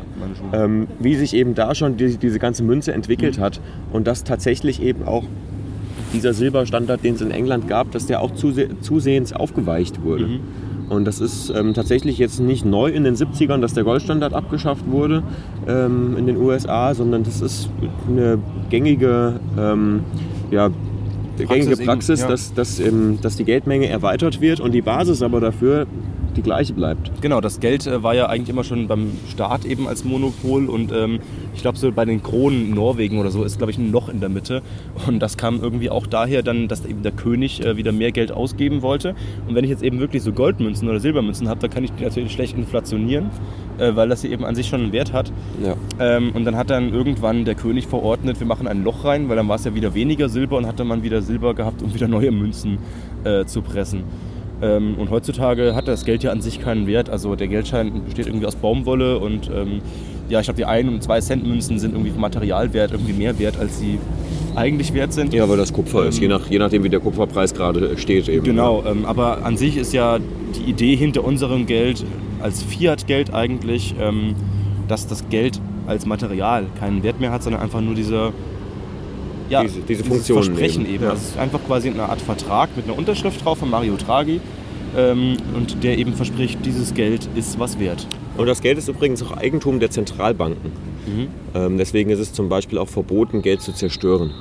[0.54, 3.42] Ähm, wie sich eben da schon die, diese ganze Münze entwickelt Mhm.
[3.42, 3.60] hat
[3.92, 5.24] und dass tatsächlich eben auch
[6.14, 10.28] dieser Silberstandard, den es in England gab, dass der auch zuse zusehends aufgeweicht wurde.
[10.28, 10.40] Mhm.
[10.90, 14.90] Und das ist ähm, tatsächlich jetzt nicht neu in den 70ern, dass der Goldstandard abgeschafft
[14.90, 15.22] wurde
[15.68, 17.70] ähm, in den USA, sondern das ist
[18.08, 20.00] eine gängige, ähm,
[20.50, 20.70] ja,
[21.46, 22.28] gängige eben, Praxis, ja.
[22.28, 25.88] dass, dass, ähm, dass die Geldmenge erweitert wird und die Basis aber dafür
[26.38, 27.12] die gleiche bleibt.
[27.22, 30.92] Genau, das Geld äh, war ja eigentlich immer schon beim Staat eben als Monopol und
[30.92, 31.20] ähm,
[31.56, 34.20] ich glaube so bei den Kronen Norwegen oder so ist glaube ich ein Loch in
[34.20, 34.62] der Mitte
[35.08, 38.32] und das kam irgendwie auch daher dann, dass eben der König äh, wieder mehr Geld
[38.32, 39.16] ausgeben wollte
[39.48, 42.04] und wenn ich jetzt eben wirklich so Goldmünzen oder Silbermünzen habe, dann kann ich die
[42.04, 43.32] natürlich schlecht inflationieren,
[43.80, 45.32] äh, weil das hier eben an sich schon einen Wert hat
[45.64, 45.76] Ja.
[46.00, 49.36] ähm, und dann hat dann irgendwann der König verordnet, wir machen ein Loch rein, weil
[49.36, 52.08] dann war es ja wieder weniger Silber und hatte man wieder Silber gehabt, um wieder
[52.08, 52.78] neue Münzen
[53.24, 54.04] äh, zu pressen.
[54.62, 57.10] Ähm, und heutzutage hat das Geld ja an sich keinen Wert.
[57.10, 59.82] Also der Geldschein besteht irgendwie aus Baumwolle und ähm,
[60.30, 63.38] ja, ich glaube, die 1 und 2 Cent Münzen sind irgendwie vom Materialwert irgendwie mehr
[63.40, 64.00] wert, als sie
[64.56, 65.34] eigentlich wert sind.
[65.34, 68.28] Ja, weil das Kupfer ist, Ähm, je, nach, je nachdem wie der Kupferpreis gerade steht
[68.28, 68.44] eben.
[68.44, 70.18] Genau, ähm, aber an sich ist ja
[70.56, 72.04] die Idee hinter unserem Geld
[72.42, 74.36] als Fiat-Geld eigentlich, ähm,
[74.88, 78.34] dass das Geld als Material keinen Wert mehr hat, sondern einfach nur diese,
[79.50, 81.04] ja, Diese- diese Funktion Versprechen eben, eben.
[81.06, 81.10] ja.
[81.12, 84.40] Also es ist einfach quasi eine Art Vertrag mit einer Unterschrift drauf von Mario Draghi
[84.98, 88.06] ähm, und der eben verspricht, dieses Geld ist was wert.
[88.38, 90.72] Und das Geld ist übrigens auch Eigentum der Zentralbanken.
[91.08, 91.28] Mhm.
[91.56, 94.32] Ähm, deswegen ist es zum Beispiel auch verboten, Geld zu zerstören.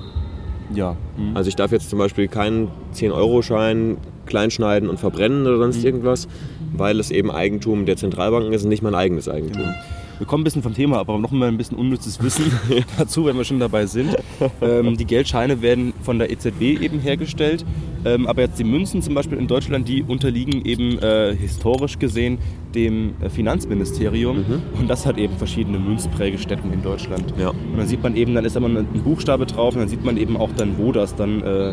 [0.75, 0.97] Ja.
[1.17, 1.37] Mhm.
[1.37, 5.73] Also ich darf jetzt zum Beispiel keinen 10-Euro-Schein kleinschneiden und verbrennen oder Mhm.
[5.73, 6.29] sonst irgendwas,
[6.77, 9.63] weil es eben Eigentum der Zentralbanken ist und nicht mein eigenes Eigentum.
[9.63, 9.75] Genau.
[10.19, 12.51] Wir kommen ein bisschen vom Thema, aber noch mal ein bisschen unnützes Wissen
[12.99, 14.17] dazu, wenn wir schon dabei sind.
[14.63, 17.65] Ähm, die Geldscheine werden von der EZB eben hergestellt,
[18.05, 22.39] ähm, aber jetzt die Münzen zum Beispiel in Deutschland, die unterliegen eben äh, historisch gesehen
[22.75, 24.45] dem Finanzministerium
[24.79, 27.33] und das hat eben verschiedene Münzprägestätten in Deutschland.
[27.39, 27.51] Ja.
[27.51, 30.17] Und dann sieht man eben, dann ist immer ein Buchstabe drauf und dann sieht man
[30.17, 31.73] eben auch dann, wo das dann äh,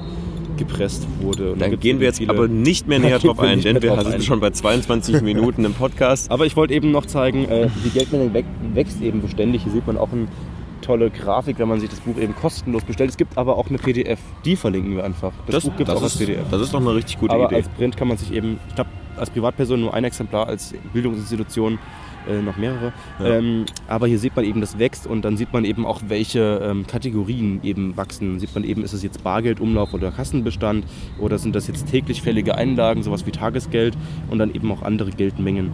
[0.57, 1.53] gepresst wurde.
[1.53, 4.23] Und Da gibt's gehen wir jetzt aber nicht mehr näher drauf ein, denn wir sind
[4.23, 6.31] schon bei 22 Minuten im Podcast.
[6.31, 9.63] Aber ich wollte eben noch zeigen, äh, die Geldmenge wäch- wächst eben beständig.
[9.63, 10.27] Hier sieht man auch eine
[10.81, 13.09] tolle Grafik, wenn man sich das Buch eben kostenlos bestellt.
[13.09, 15.31] Es gibt aber auch eine PDF, die verlinken wir einfach.
[15.47, 16.45] Das, Buch gibt es auch als PDF.
[16.51, 17.55] das ist doch eine richtig gute aber Idee.
[17.55, 21.79] als Print kann man sich eben, ich glaube, als Privatperson nur ein Exemplar, als Bildungsinstitution
[22.27, 22.93] äh, noch mehrere.
[23.19, 23.37] Ja.
[23.37, 26.61] Ähm, aber hier sieht man eben, das wächst und dann sieht man eben auch, welche
[26.63, 28.39] ähm, Kategorien eben wachsen.
[28.39, 30.85] Sieht man eben, ist es jetzt Bargeldumlauf oder Kassenbestand
[31.19, 33.97] oder sind das jetzt täglich fällige Einlagen, sowas wie Tagesgeld
[34.29, 35.71] und dann eben auch andere Geldmengen.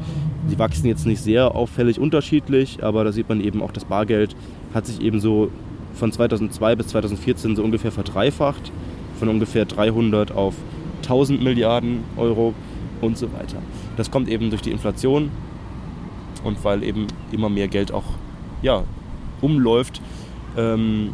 [0.49, 4.35] Die wachsen jetzt nicht sehr auffällig unterschiedlich, aber da sieht man eben auch, das Bargeld
[4.73, 5.51] hat sich eben so
[5.93, 8.71] von 2002 bis 2014 so ungefähr verdreifacht,
[9.19, 10.55] von ungefähr 300 auf
[11.03, 12.53] 1000 Milliarden Euro
[13.01, 13.57] und so weiter.
[13.97, 15.31] Das kommt eben durch die Inflation
[16.43, 18.03] und weil eben immer mehr Geld auch
[18.61, 18.83] ja,
[19.41, 20.01] umläuft.
[20.57, 21.11] Ähm,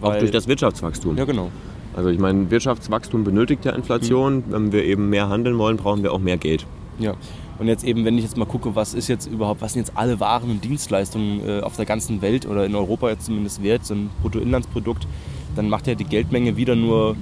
[0.00, 1.16] auch durch das Wirtschaftswachstum.
[1.16, 1.50] Ja, genau.
[1.94, 4.36] Also ich meine, Wirtschaftswachstum benötigt ja Inflation.
[4.36, 4.44] Mhm.
[4.48, 6.66] Wenn wir eben mehr handeln wollen, brauchen wir auch mehr Geld.
[6.98, 7.14] Ja.
[7.58, 9.96] Und jetzt eben, wenn ich jetzt mal gucke, was ist jetzt überhaupt, was sind jetzt
[9.96, 13.84] alle Waren und Dienstleistungen äh, auf der ganzen Welt oder in Europa jetzt zumindest wert,
[13.84, 15.06] so ein Bruttoinlandsprodukt,
[15.56, 17.16] dann macht ja die Geldmenge wieder nur,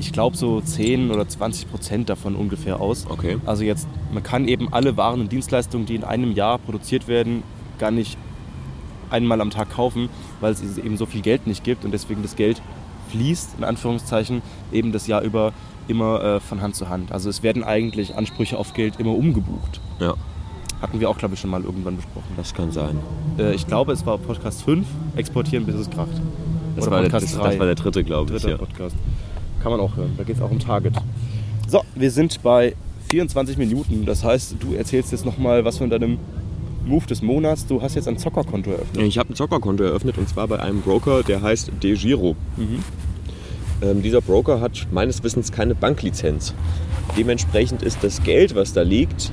[0.00, 3.06] ich glaube, so 10 oder 20 Prozent davon ungefähr aus.
[3.08, 3.38] Okay.
[3.46, 7.42] Also jetzt, man kann eben alle Waren und Dienstleistungen, die in einem Jahr produziert werden,
[7.78, 8.16] gar nicht
[9.10, 10.08] einmal am Tag kaufen,
[10.40, 12.60] weil es eben so viel Geld nicht gibt und deswegen das Geld
[13.10, 15.52] fließt, in Anführungszeichen, eben das Jahr über
[15.88, 17.10] immer äh, von Hand zu Hand.
[17.12, 19.80] Also es werden eigentlich Ansprüche auf Geld immer umgebucht.
[19.98, 20.14] Ja,
[20.82, 22.28] Hatten wir auch, glaube ich, schon mal irgendwann besprochen.
[22.36, 22.98] das kann sein.
[23.38, 26.10] Äh, ich glaube, es war Podcast 5, Exportieren bis es kracht.
[26.76, 27.48] Das, Oder war der, Podcast das, 3.
[27.50, 28.42] das war der dritte, glaube ich.
[28.42, 28.56] Dritter Ja.
[28.58, 28.94] Podcast.
[29.62, 30.12] Kann man auch hören.
[30.16, 30.94] Da geht es auch um Target.
[31.66, 32.74] So, wir sind bei
[33.10, 34.04] 24 Minuten.
[34.06, 36.18] Das heißt, du erzählst jetzt nochmal was von deinem
[36.86, 37.66] Move des Monats.
[37.66, 39.02] Du hast jetzt ein Zockerkonto eröffnet.
[39.06, 42.36] Ich habe ein Zockerkonto eröffnet und zwar bei einem Broker, der heißt DeGiro.
[42.56, 42.82] Mhm.
[43.82, 46.54] Ähm, dieser Broker hat meines Wissens keine Banklizenz.
[47.16, 49.32] Dementsprechend ist das Geld, was da liegt,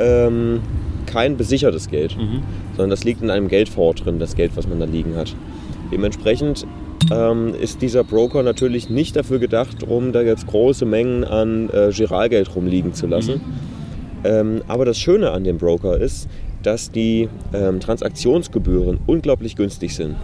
[0.00, 0.60] ähm,
[1.06, 2.42] kein besichertes Geld, Mhm.
[2.76, 5.34] sondern das liegt in einem Geldfonds drin, das Geld, was man da liegen hat.
[5.92, 6.66] Dementsprechend
[7.12, 11.90] ähm, ist dieser Broker natürlich nicht dafür gedacht, um da jetzt große Mengen an äh,
[11.92, 13.40] Giralgeld rumliegen zu lassen.
[14.24, 16.28] Ähm, aber das Schöne an dem Broker ist,
[16.62, 20.16] dass die ähm, Transaktionsgebühren unglaublich günstig sind.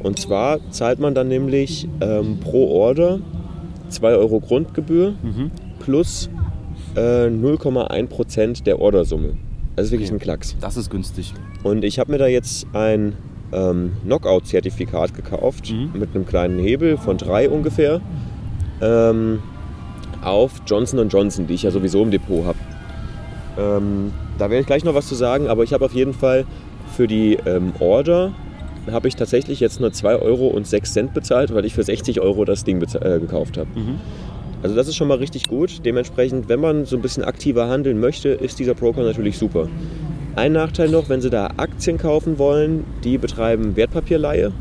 [0.00, 3.18] Und zwar zahlt man dann nämlich ähm, pro Order
[3.88, 5.50] 2 Euro Grundgebühr Mhm.
[5.80, 6.30] plus
[6.96, 9.34] äh, 0,1% der Ordersumme.
[9.76, 10.16] Das ist wirklich Okay.
[10.16, 10.56] ein Klacks.
[10.60, 11.32] Das ist günstig.
[11.62, 13.14] Und ich habe mir da jetzt ein
[13.52, 15.90] ähm, Knockout-Zertifikat gekauft Mhm.
[15.98, 18.00] mit einem kleinen Hebel von 3 ungefähr
[18.80, 19.40] ähm,
[20.22, 22.58] auf Johnson Johnson, die ich ja sowieso im Depot habe.
[23.58, 26.46] Ähm, da werde ich gleich noch was zu sagen, aber ich habe auf jeden Fall
[26.96, 28.32] für die ähm, Order
[28.90, 32.20] habe ich tatsächlich jetzt nur 2 Euro und 6 Cent bezahlt, weil ich für 60
[32.20, 33.68] Euro das Ding äh, gekauft habe.
[33.78, 33.96] Mhm.
[34.62, 35.84] Also das ist schon mal richtig gut.
[35.84, 39.68] Dementsprechend, wenn man so ein bisschen aktiver handeln möchte, ist dieser Broker natürlich super.
[40.34, 44.52] Ein Nachteil noch, wenn Sie da Aktien kaufen wollen, die betreiben Wertpapierleihe.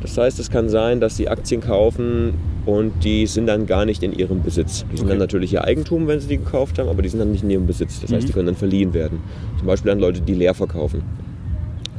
[0.00, 2.34] Das heißt, es kann sein, dass Sie Aktien kaufen
[2.66, 4.84] und die sind dann gar nicht in Ihrem Besitz.
[4.90, 5.10] Die sind Okay.
[5.10, 7.50] dann natürlich Ihr Eigentum, wenn Sie die gekauft haben, aber die sind dann nicht in
[7.50, 8.00] Ihrem Besitz.
[8.00, 8.26] Das heißt, Mhm.
[8.26, 9.20] die können dann verliehen werden.
[9.58, 11.02] Zum Beispiel an Leute, die leer verkaufen.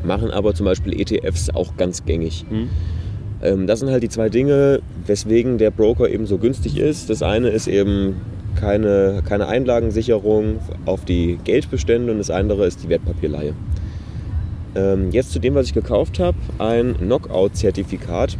[0.04, 2.46] Machen aber zum Beispiel ETFs auch ganz gängig.
[2.50, 2.70] Mhm.
[3.42, 7.10] Ähm, das sind halt die zwei Dinge, weswegen der Broker eben so günstig ist.
[7.10, 8.16] Das eine ist eben
[8.56, 13.54] keine, keine Einlagensicherung auf die Geldbestände und das andere ist die Wertpapierleihe.
[14.76, 18.38] Ähm, jetzt zu dem, was ich gekauft habe, ein Knockout-Zertifikat.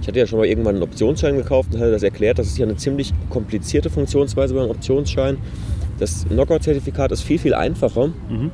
[0.00, 2.38] Ich hatte ja schon mal irgendwann einen Optionsschein gekauft und hatte das erklärt.
[2.38, 5.36] Das ist ja eine ziemlich komplizierte Funktionsweise beim Optionsschein.
[5.98, 8.08] Das Knockout-Zertifikat ist viel, viel einfacher.
[8.28, 8.50] Mhm.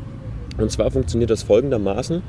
[0.59, 2.22] Und zwar funktioniert das folgendermaßen.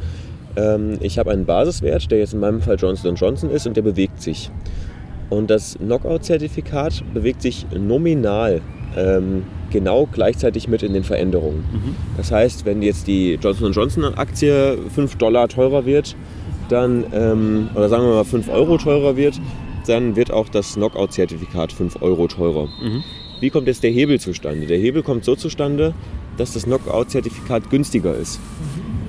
[0.56, 3.82] Ähm, ich habe einen Basiswert, der jetzt in meinem Fall Johnson Johnson ist und der
[3.82, 4.52] bewegt sich.
[5.30, 8.62] Und das Knockout-Zertifikat bewegt sich nominal
[8.98, 11.64] ähm, genau gleichzeitig mit in den Veränderungen.
[11.72, 11.96] Mhm.
[12.18, 16.16] Das heißt, wenn jetzt die Johnson Johnson-Aktie 5 Dollar teurer wird,
[16.70, 19.40] dann, ähm, oder sagen wir mal 5 Euro teurer wird,
[19.88, 22.68] dann wird auch das Knockout-Zertifikat 5 Euro teurer.
[22.82, 23.04] Mhm.
[23.40, 24.68] Wie kommt jetzt der Hebel zustande?
[24.68, 25.94] Der Hebel kommt so zustande,
[26.38, 28.40] dass das Knockout-Zertifikat günstiger ist.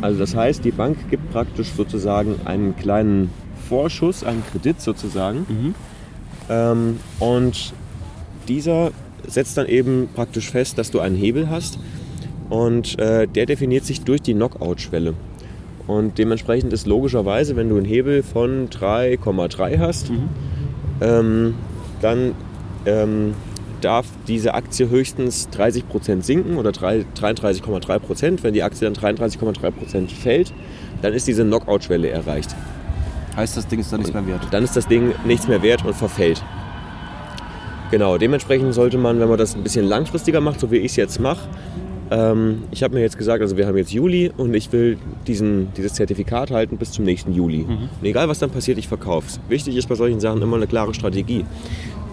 [0.01, 3.31] Also das heißt, die Bank gibt praktisch sozusagen einen kleinen
[3.69, 5.47] Vorschuss, einen Kredit sozusagen.
[6.51, 7.73] Ähm, und
[8.49, 8.91] dieser
[9.27, 11.79] setzt dann eben praktisch fest, dass du einen Hebel hast.
[12.51, 15.15] Und äh, der definiert sich durch die Knockout-Schwelle.
[15.87, 20.29] Und dementsprechend ist logischerweise, wenn du einen Hebel von 3,3 hast, Mhm.
[21.01, 21.55] ähm,
[22.03, 22.33] dann
[22.87, 23.35] ähm,
[23.83, 28.43] darf diese Aktie höchstens 30% sinken oder drei- 33,3%.
[28.43, 30.53] Wenn die Aktie dann 33,3% fällt,
[31.03, 32.55] dann ist diese Knockout-Schwelle erreicht.
[33.37, 34.47] Heißt, das Ding ist dann nichts mehr wert.
[34.51, 36.43] Dann ist das Ding nichts mehr wert und verfällt.
[37.91, 40.97] Genau, dementsprechend sollte man, wenn man das ein bisschen langfristiger macht, so wie ich es
[40.97, 41.49] jetzt mache,
[42.11, 45.73] ähm, ich habe mir jetzt gesagt, also wir haben jetzt Juli und ich will diesen,
[45.75, 47.63] dieses Zertifikat halten bis zum nächsten Juli.
[48.01, 49.41] Und egal was dann passiert, ich verkaufe es.
[49.49, 51.45] Wichtig ist bei solchen Sachen immer eine klare Strategie.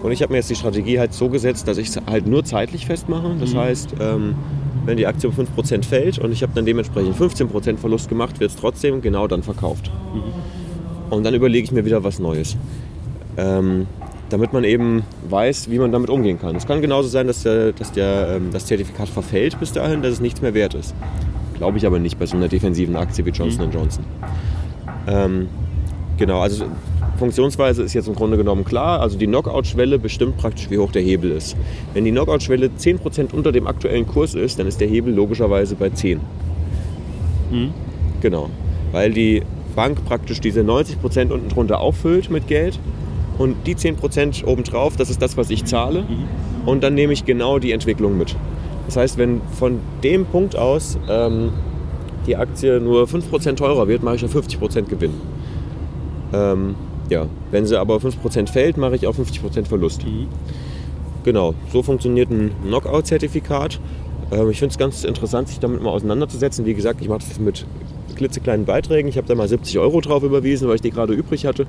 [0.02, 2.44] Und ich habe mir jetzt die Strategie halt so gesetzt, dass ich es halt nur
[2.44, 3.34] zeitlich festmache.
[3.40, 4.36] Das heißt, ähm,
[4.84, 8.52] wenn die Aktie um 5% fällt und ich habe dann dementsprechend 15% Verlust gemacht, wird
[8.52, 9.90] es trotzdem genau dann verkauft.
[11.10, 12.56] Und dann überlege ich mir wieder was Neues.
[13.36, 13.86] Ähm,
[14.30, 16.54] damit man eben weiß, wie man damit umgehen kann.
[16.56, 20.12] Es kann genauso sein, dass, der, dass der, ähm, das Zertifikat verfällt bis dahin, dass
[20.12, 20.94] es nichts mehr wert ist.
[21.54, 24.04] Glaube ich aber nicht bei so einer defensiven Aktie wie Johnson Johnson.
[25.06, 25.48] Ähm,
[26.18, 26.66] genau, also
[27.18, 29.00] Funktionsweise ist jetzt im Grunde genommen klar.
[29.00, 31.56] Also die Knockout-Schwelle bestimmt praktisch, wie hoch der Hebel ist.
[31.94, 35.90] Wenn die Knockout-Schwelle 10% unter dem aktuellen Kurs ist, dann ist der Hebel logischerweise bei
[35.90, 36.20] 10.
[37.50, 37.70] Mhm.
[38.20, 38.50] Genau.
[38.92, 39.42] Weil die
[39.74, 42.78] Bank praktisch diese 90% unten drunter auffüllt mit Geld
[43.38, 46.04] und die 10% obendrauf, das ist das, was ich zahle.
[46.66, 48.36] Und dann nehme ich genau die Entwicklung mit.
[48.86, 51.50] Das heißt, wenn von dem Punkt aus ähm,
[52.26, 55.14] die Aktie nur 5% teurer wird, mache ich ja 50% Gewinn.
[56.32, 56.74] Ähm,
[57.08, 60.04] ja, wenn sie aber 5% fällt, mache ich auch 50% Verlust.
[61.24, 63.80] Genau, so funktioniert ein Knockout-Zertifikat.
[64.30, 66.66] Ähm, ich finde es ganz interessant, sich damit mal auseinanderzusetzen.
[66.66, 67.66] Wie gesagt, ich mache das mit
[68.18, 69.08] klitzekleinen Beiträgen.
[69.08, 71.66] Ich habe da mal 70 Euro drauf überwiesen, weil ich die gerade übrig hatte.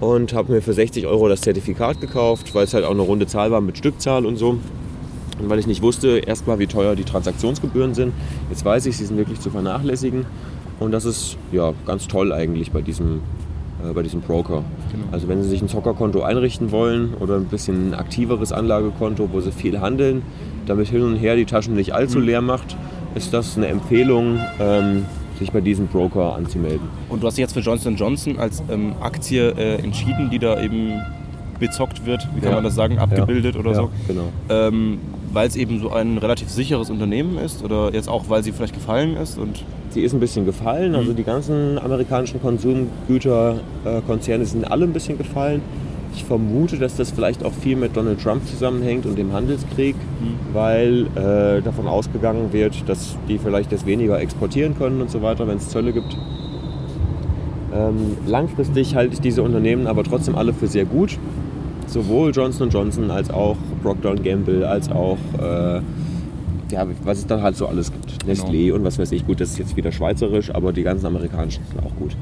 [0.00, 3.26] Und habe mir für 60 Euro das Zertifikat gekauft, weil es halt auch eine runde
[3.26, 4.58] Zahl war mit Stückzahl und so.
[5.38, 8.12] Und weil ich nicht wusste, erstmal wie teuer die Transaktionsgebühren sind.
[8.50, 10.26] Jetzt weiß ich, sie sind wirklich zu vernachlässigen.
[10.80, 13.20] Und das ist ja ganz toll eigentlich bei diesem,
[13.82, 14.64] äh, bei diesem Broker.
[15.12, 19.40] Also wenn Sie sich ein Zockerkonto einrichten wollen oder ein bisschen ein aktiveres Anlagekonto, wo
[19.40, 20.22] Sie viel handeln,
[20.66, 22.76] damit hin und her die Taschen nicht allzu leer macht,
[23.14, 25.06] ist das eine Empfehlung, ähm,
[25.38, 26.88] sich bei diesem Broker anzumelden.
[27.08, 30.60] Und du hast dich jetzt für Johnson Johnson als ähm, Aktie äh, entschieden, die da
[30.60, 31.00] eben
[31.58, 32.54] bezockt wird, wie kann Ja.
[32.56, 33.90] man das sagen, abgebildet oder ja, so.
[34.06, 34.24] Genau.
[34.50, 34.98] Ähm,
[35.32, 38.74] weil es eben so ein relativ sicheres Unternehmen ist oder jetzt auch, weil sie vielleicht
[38.74, 40.94] gefallen ist und Sie ist ein bisschen gefallen.
[40.94, 45.62] Also die ganzen amerikanischen Konsumgüterkonzerne sind alle ein bisschen gefallen.
[46.16, 49.94] Ich vermute, dass das vielleicht auch viel mit Donald Trump zusammenhängt und dem Handelskrieg,
[50.54, 55.46] weil äh, davon ausgegangen wird, dass die vielleicht jetzt weniger exportieren können und so weiter,
[55.46, 56.16] wenn es Zölle gibt.
[57.74, 61.18] Ähm, langfristig halte ich diese Unternehmen aber trotzdem alle für sehr gut.
[61.86, 65.80] Sowohl Johnson Johnson als auch Procter Gamble, als auch äh,
[66.72, 68.24] ja, was es dann halt so alles gibt.
[68.24, 69.26] Nestlé und was weiß ich.
[69.26, 72.16] Gut, das ist jetzt wieder schweizerisch, aber die ganzen amerikanischen sind auch gut.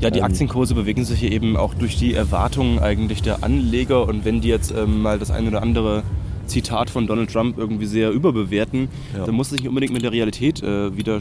[0.00, 0.24] Ja, die Ähm.
[0.24, 4.48] Aktienkurse bewegen sich hier eben auch durch die Erwartungen eigentlich der Anleger und wenn die
[4.48, 6.02] jetzt ähm, mal das ein oder andere
[6.46, 8.88] Zitat von Donald Trump irgendwie sehr überbewerten.
[9.16, 9.24] Ja.
[9.24, 11.18] Da muss es nicht unbedingt mit der Realität äh, wieder,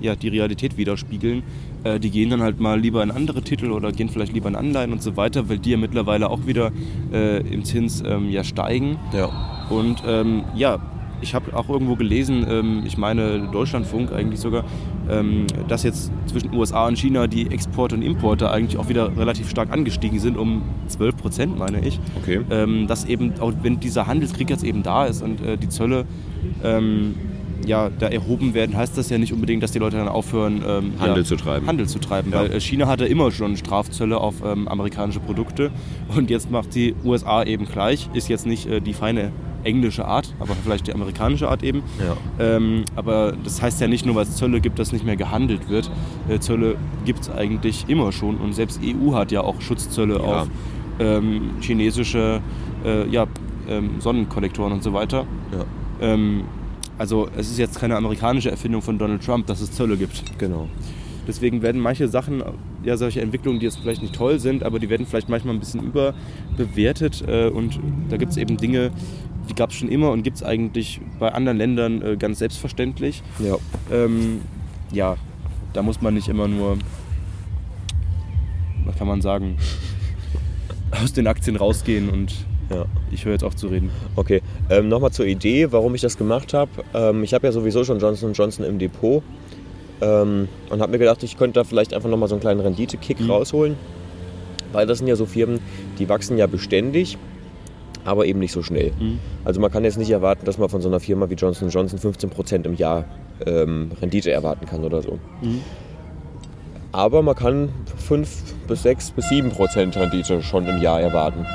[0.00, 1.42] ja, die Realität widerspiegeln.
[1.84, 4.56] Äh, die gehen dann halt mal lieber in andere Titel oder gehen vielleicht lieber in
[4.56, 6.70] Anleihen und so weiter, weil die ja mittlerweile auch wieder
[7.12, 8.98] äh, im Zins ähm, ja steigen.
[9.14, 9.66] Ja.
[9.70, 10.80] Und ähm, ja,
[11.22, 14.64] ich habe auch irgendwo gelesen, ähm, ich meine Deutschlandfunk eigentlich sogar,
[15.08, 19.48] ähm, dass jetzt zwischen USA und China die Exporte und Importe eigentlich auch wieder relativ
[19.48, 22.00] stark angestiegen sind, um 12 Prozent meine ich.
[22.22, 22.40] Okay.
[22.50, 26.04] Ähm, dass eben, auch wenn dieser Handelskrieg jetzt eben da ist und äh, die Zölle
[26.62, 27.14] ähm,
[27.64, 30.92] ja, da erhoben werden, heißt das ja nicht unbedingt, dass die Leute dann aufhören, ähm,
[30.98, 31.66] Handel ja, zu treiben.
[31.66, 32.40] Handel zu treiben, Ja.
[32.40, 35.70] weil äh, China hatte immer schon Strafzölle auf ähm, amerikanische Produkte
[36.16, 38.08] und jetzt macht die USA eben gleich.
[38.14, 39.30] Ist jetzt nicht äh, die feine
[39.64, 41.82] englische Art, aber vielleicht die amerikanische Art eben.
[41.98, 42.16] Ja.
[42.56, 45.68] Ähm, aber das heißt ja nicht nur, weil es Zölle gibt, dass nicht mehr gehandelt
[45.68, 45.90] wird.
[46.28, 50.20] Äh, Zölle gibt es eigentlich immer schon und selbst EU hat ja auch Schutzzölle Ja.
[50.42, 50.48] auf
[51.00, 52.40] ähm, chinesische
[52.84, 53.26] äh, ja,
[53.68, 55.26] ähm, Sonnenkollektoren und so weiter.
[55.52, 55.64] Ja.
[56.12, 56.42] Ähm,
[56.98, 60.22] also es ist jetzt keine amerikanische Erfindung von Donald Trump, dass es Zölle gibt.
[60.38, 60.68] Genau.
[61.26, 62.42] Deswegen werden manche Sachen,
[62.82, 65.60] ja solche Entwicklungen, die jetzt vielleicht nicht toll sind, aber die werden vielleicht manchmal ein
[65.60, 67.22] bisschen überbewertet.
[67.26, 68.90] Äh, und da gibt es eben Dinge,
[69.48, 73.22] die gab es schon immer und gibt es eigentlich bei anderen Ländern äh, ganz selbstverständlich.
[73.38, 73.56] Ja.
[73.90, 74.40] Ähm,
[74.92, 75.16] ja,
[75.72, 76.78] da muss man nicht immer nur,
[78.84, 79.56] was kann man sagen,
[81.02, 82.32] aus den Aktien rausgehen und
[82.70, 82.86] Ja.
[83.10, 83.90] ich höre jetzt auf zu reden.
[84.16, 86.70] Okay, ähm, nochmal zur Idee, warum ich das gemacht habe.
[86.94, 89.22] Ähm, ich habe ja sowieso schon Johnson Johnson im Depot
[90.00, 93.20] ähm, und habe mir gedacht, ich könnte da vielleicht einfach nochmal so einen kleinen Rendite-Kick
[93.20, 93.30] Mhm.
[93.30, 93.76] rausholen.
[94.72, 95.60] Weil das sind ja so Firmen,
[95.98, 97.18] die wachsen ja beständig,
[98.04, 98.92] aber eben nicht so schnell.
[98.98, 99.18] Mhm.
[99.44, 101.98] Also man kann jetzt nicht erwarten, dass man von so einer Firma wie Johnson Johnson
[101.98, 103.04] 15% im Jahr
[103.46, 105.18] ähm, Rendite erwarten kann oder so.
[105.40, 105.60] Mhm.
[106.92, 111.46] Aber man kann 5 bis 6 bis 7% Rendite schon im Jahr erwarten.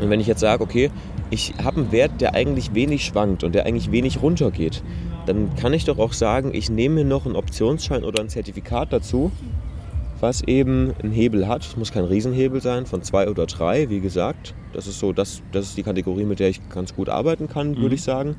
[0.00, 0.90] Und wenn ich jetzt sage, okay,
[1.30, 4.82] ich habe einen Wert, der eigentlich wenig schwankt und der eigentlich wenig runtergeht,
[5.26, 8.92] dann kann ich doch auch sagen, ich nehme mir noch einen Optionsschein oder ein Zertifikat
[8.92, 9.30] dazu,
[10.24, 11.66] was eben einen Hebel hat.
[11.66, 14.54] Es muss kein Riesenhebel sein, von zwei oder drei, wie gesagt.
[14.72, 17.76] Das ist so, das, das ist die Kategorie, mit der ich ganz gut arbeiten kann,
[17.76, 18.36] würde ich sagen.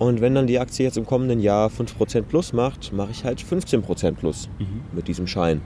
[0.00, 3.40] Und wenn dann die Aktie jetzt im kommenden Jahr 5% plus macht, mache ich halt
[3.40, 4.48] 15% plus
[4.92, 5.60] mit diesem Schein.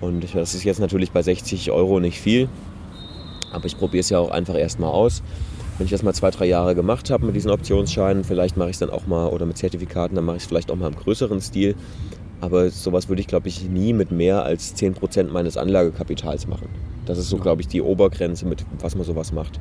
[0.00, 2.48] Und das ist jetzt natürlich bei 60 Euro nicht viel,
[3.52, 5.22] aber ich probiere es ja auch einfach erstmal aus.
[5.76, 8.76] Wenn ich das mal zwei, drei Jahre gemacht habe mit diesen Optionsscheinen, vielleicht mache ich
[8.76, 10.96] es dann auch mal, oder mit Zertifikaten, dann mache ich es vielleicht auch mal im
[10.96, 11.76] größeren Stil.
[12.40, 16.68] Aber sowas würde ich, glaube ich, nie mit mehr als 10% meines Anlagekapitals machen.
[17.04, 19.58] Das ist so, glaube ich, die Obergrenze, mit was man sowas macht.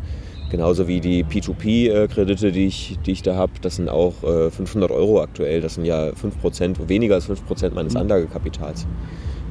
[0.51, 4.91] Genauso wie die P2P-Kredite, die ich, die ich da habe, das sind auch äh, 500
[4.91, 5.61] Euro aktuell.
[5.61, 8.85] Das sind ja 5%, weniger als 5% meines Anlagekapitals.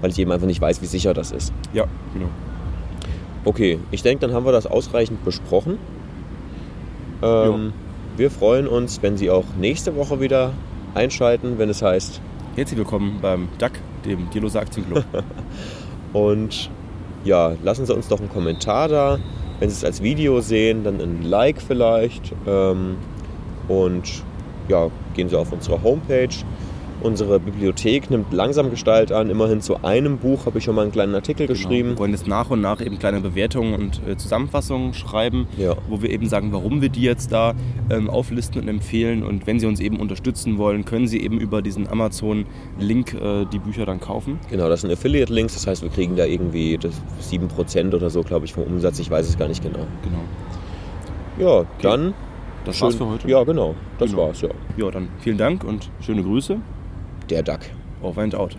[0.00, 1.52] Weil ich eben einfach nicht weiß, wie sicher das ist.
[1.72, 1.84] Ja,
[2.14, 2.28] genau.
[3.44, 5.78] Okay, ich denke, dann haben wir das ausreichend besprochen.
[7.22, 7.72] Ähm,
[8.16, 10.52] wir freuen uns, wenn Sie auch nächste Woche wieder
[10.94, 12.20] einschalten, wenn es heißt.
[12.57, 15.05] Herzlich willkommen beim DAC, dem Dieloser Aktienclub.
[16.14, 16.71] Und
[17.23, 19.19] ja, lassen Sie uns doch einen Kommentar da.
[19.61, 22.33] Wenn Sie es als Video sehen, dann ein Like vielleicht.
[22.47, 22.97] Ähm,
[23.69, 24.23] und
[24.69, 26.35] ja, gehen Sie auf unsere Homepage.
[27.07, 29.31] Unsere Bibliothek nimmt langsam Gestalt an.
[29.31, 31.90] Immerhin zu einem Buch habe ich schon mal einen kleinen Artikel geschrieben.
[31.90, 35.77] Wir wollen jetzt nach und nach eben kleine Bewertungen und äh, Zusammenfassungen schreiben, Ja.
[35.88, 37.55] wo wir eben sagen, warum wir die jetzt da
[37.90, 39.23] ähm, auflisten und empfehlen.
[39.23, 43.61] Und wenn Sie uns eben unterstützen wollen, können Sie eben über diesen Amazon-Link äh, die
[43.61, 44.40] Bücher dann kaufen.
[44.51, 48.47] Genau, das sind Affiliate-Links, das heißt, wir kriegen da irgendwie das 7% oder so, glaube
[48.47, 48.99] ich, vom Umsatz.
[48.99, 49.87] Ich weiß es gar nicht genau.
[50.03, 50.25] Genau.
[51.61, 52.14] Ja, dann.
[52.64, 53.29] Das schön- war's für heute.
[53.31, 53.77] Ja, genau.
[54.01, 54.23] Das Genau.
[54.27, 54.49] war's, ja.
[54.77, 56.57] Ja, dann vielen Dank und schöne Grüße.
[57.28, 57.60] Der Duck.
[58.02, 58.56] Auf and out.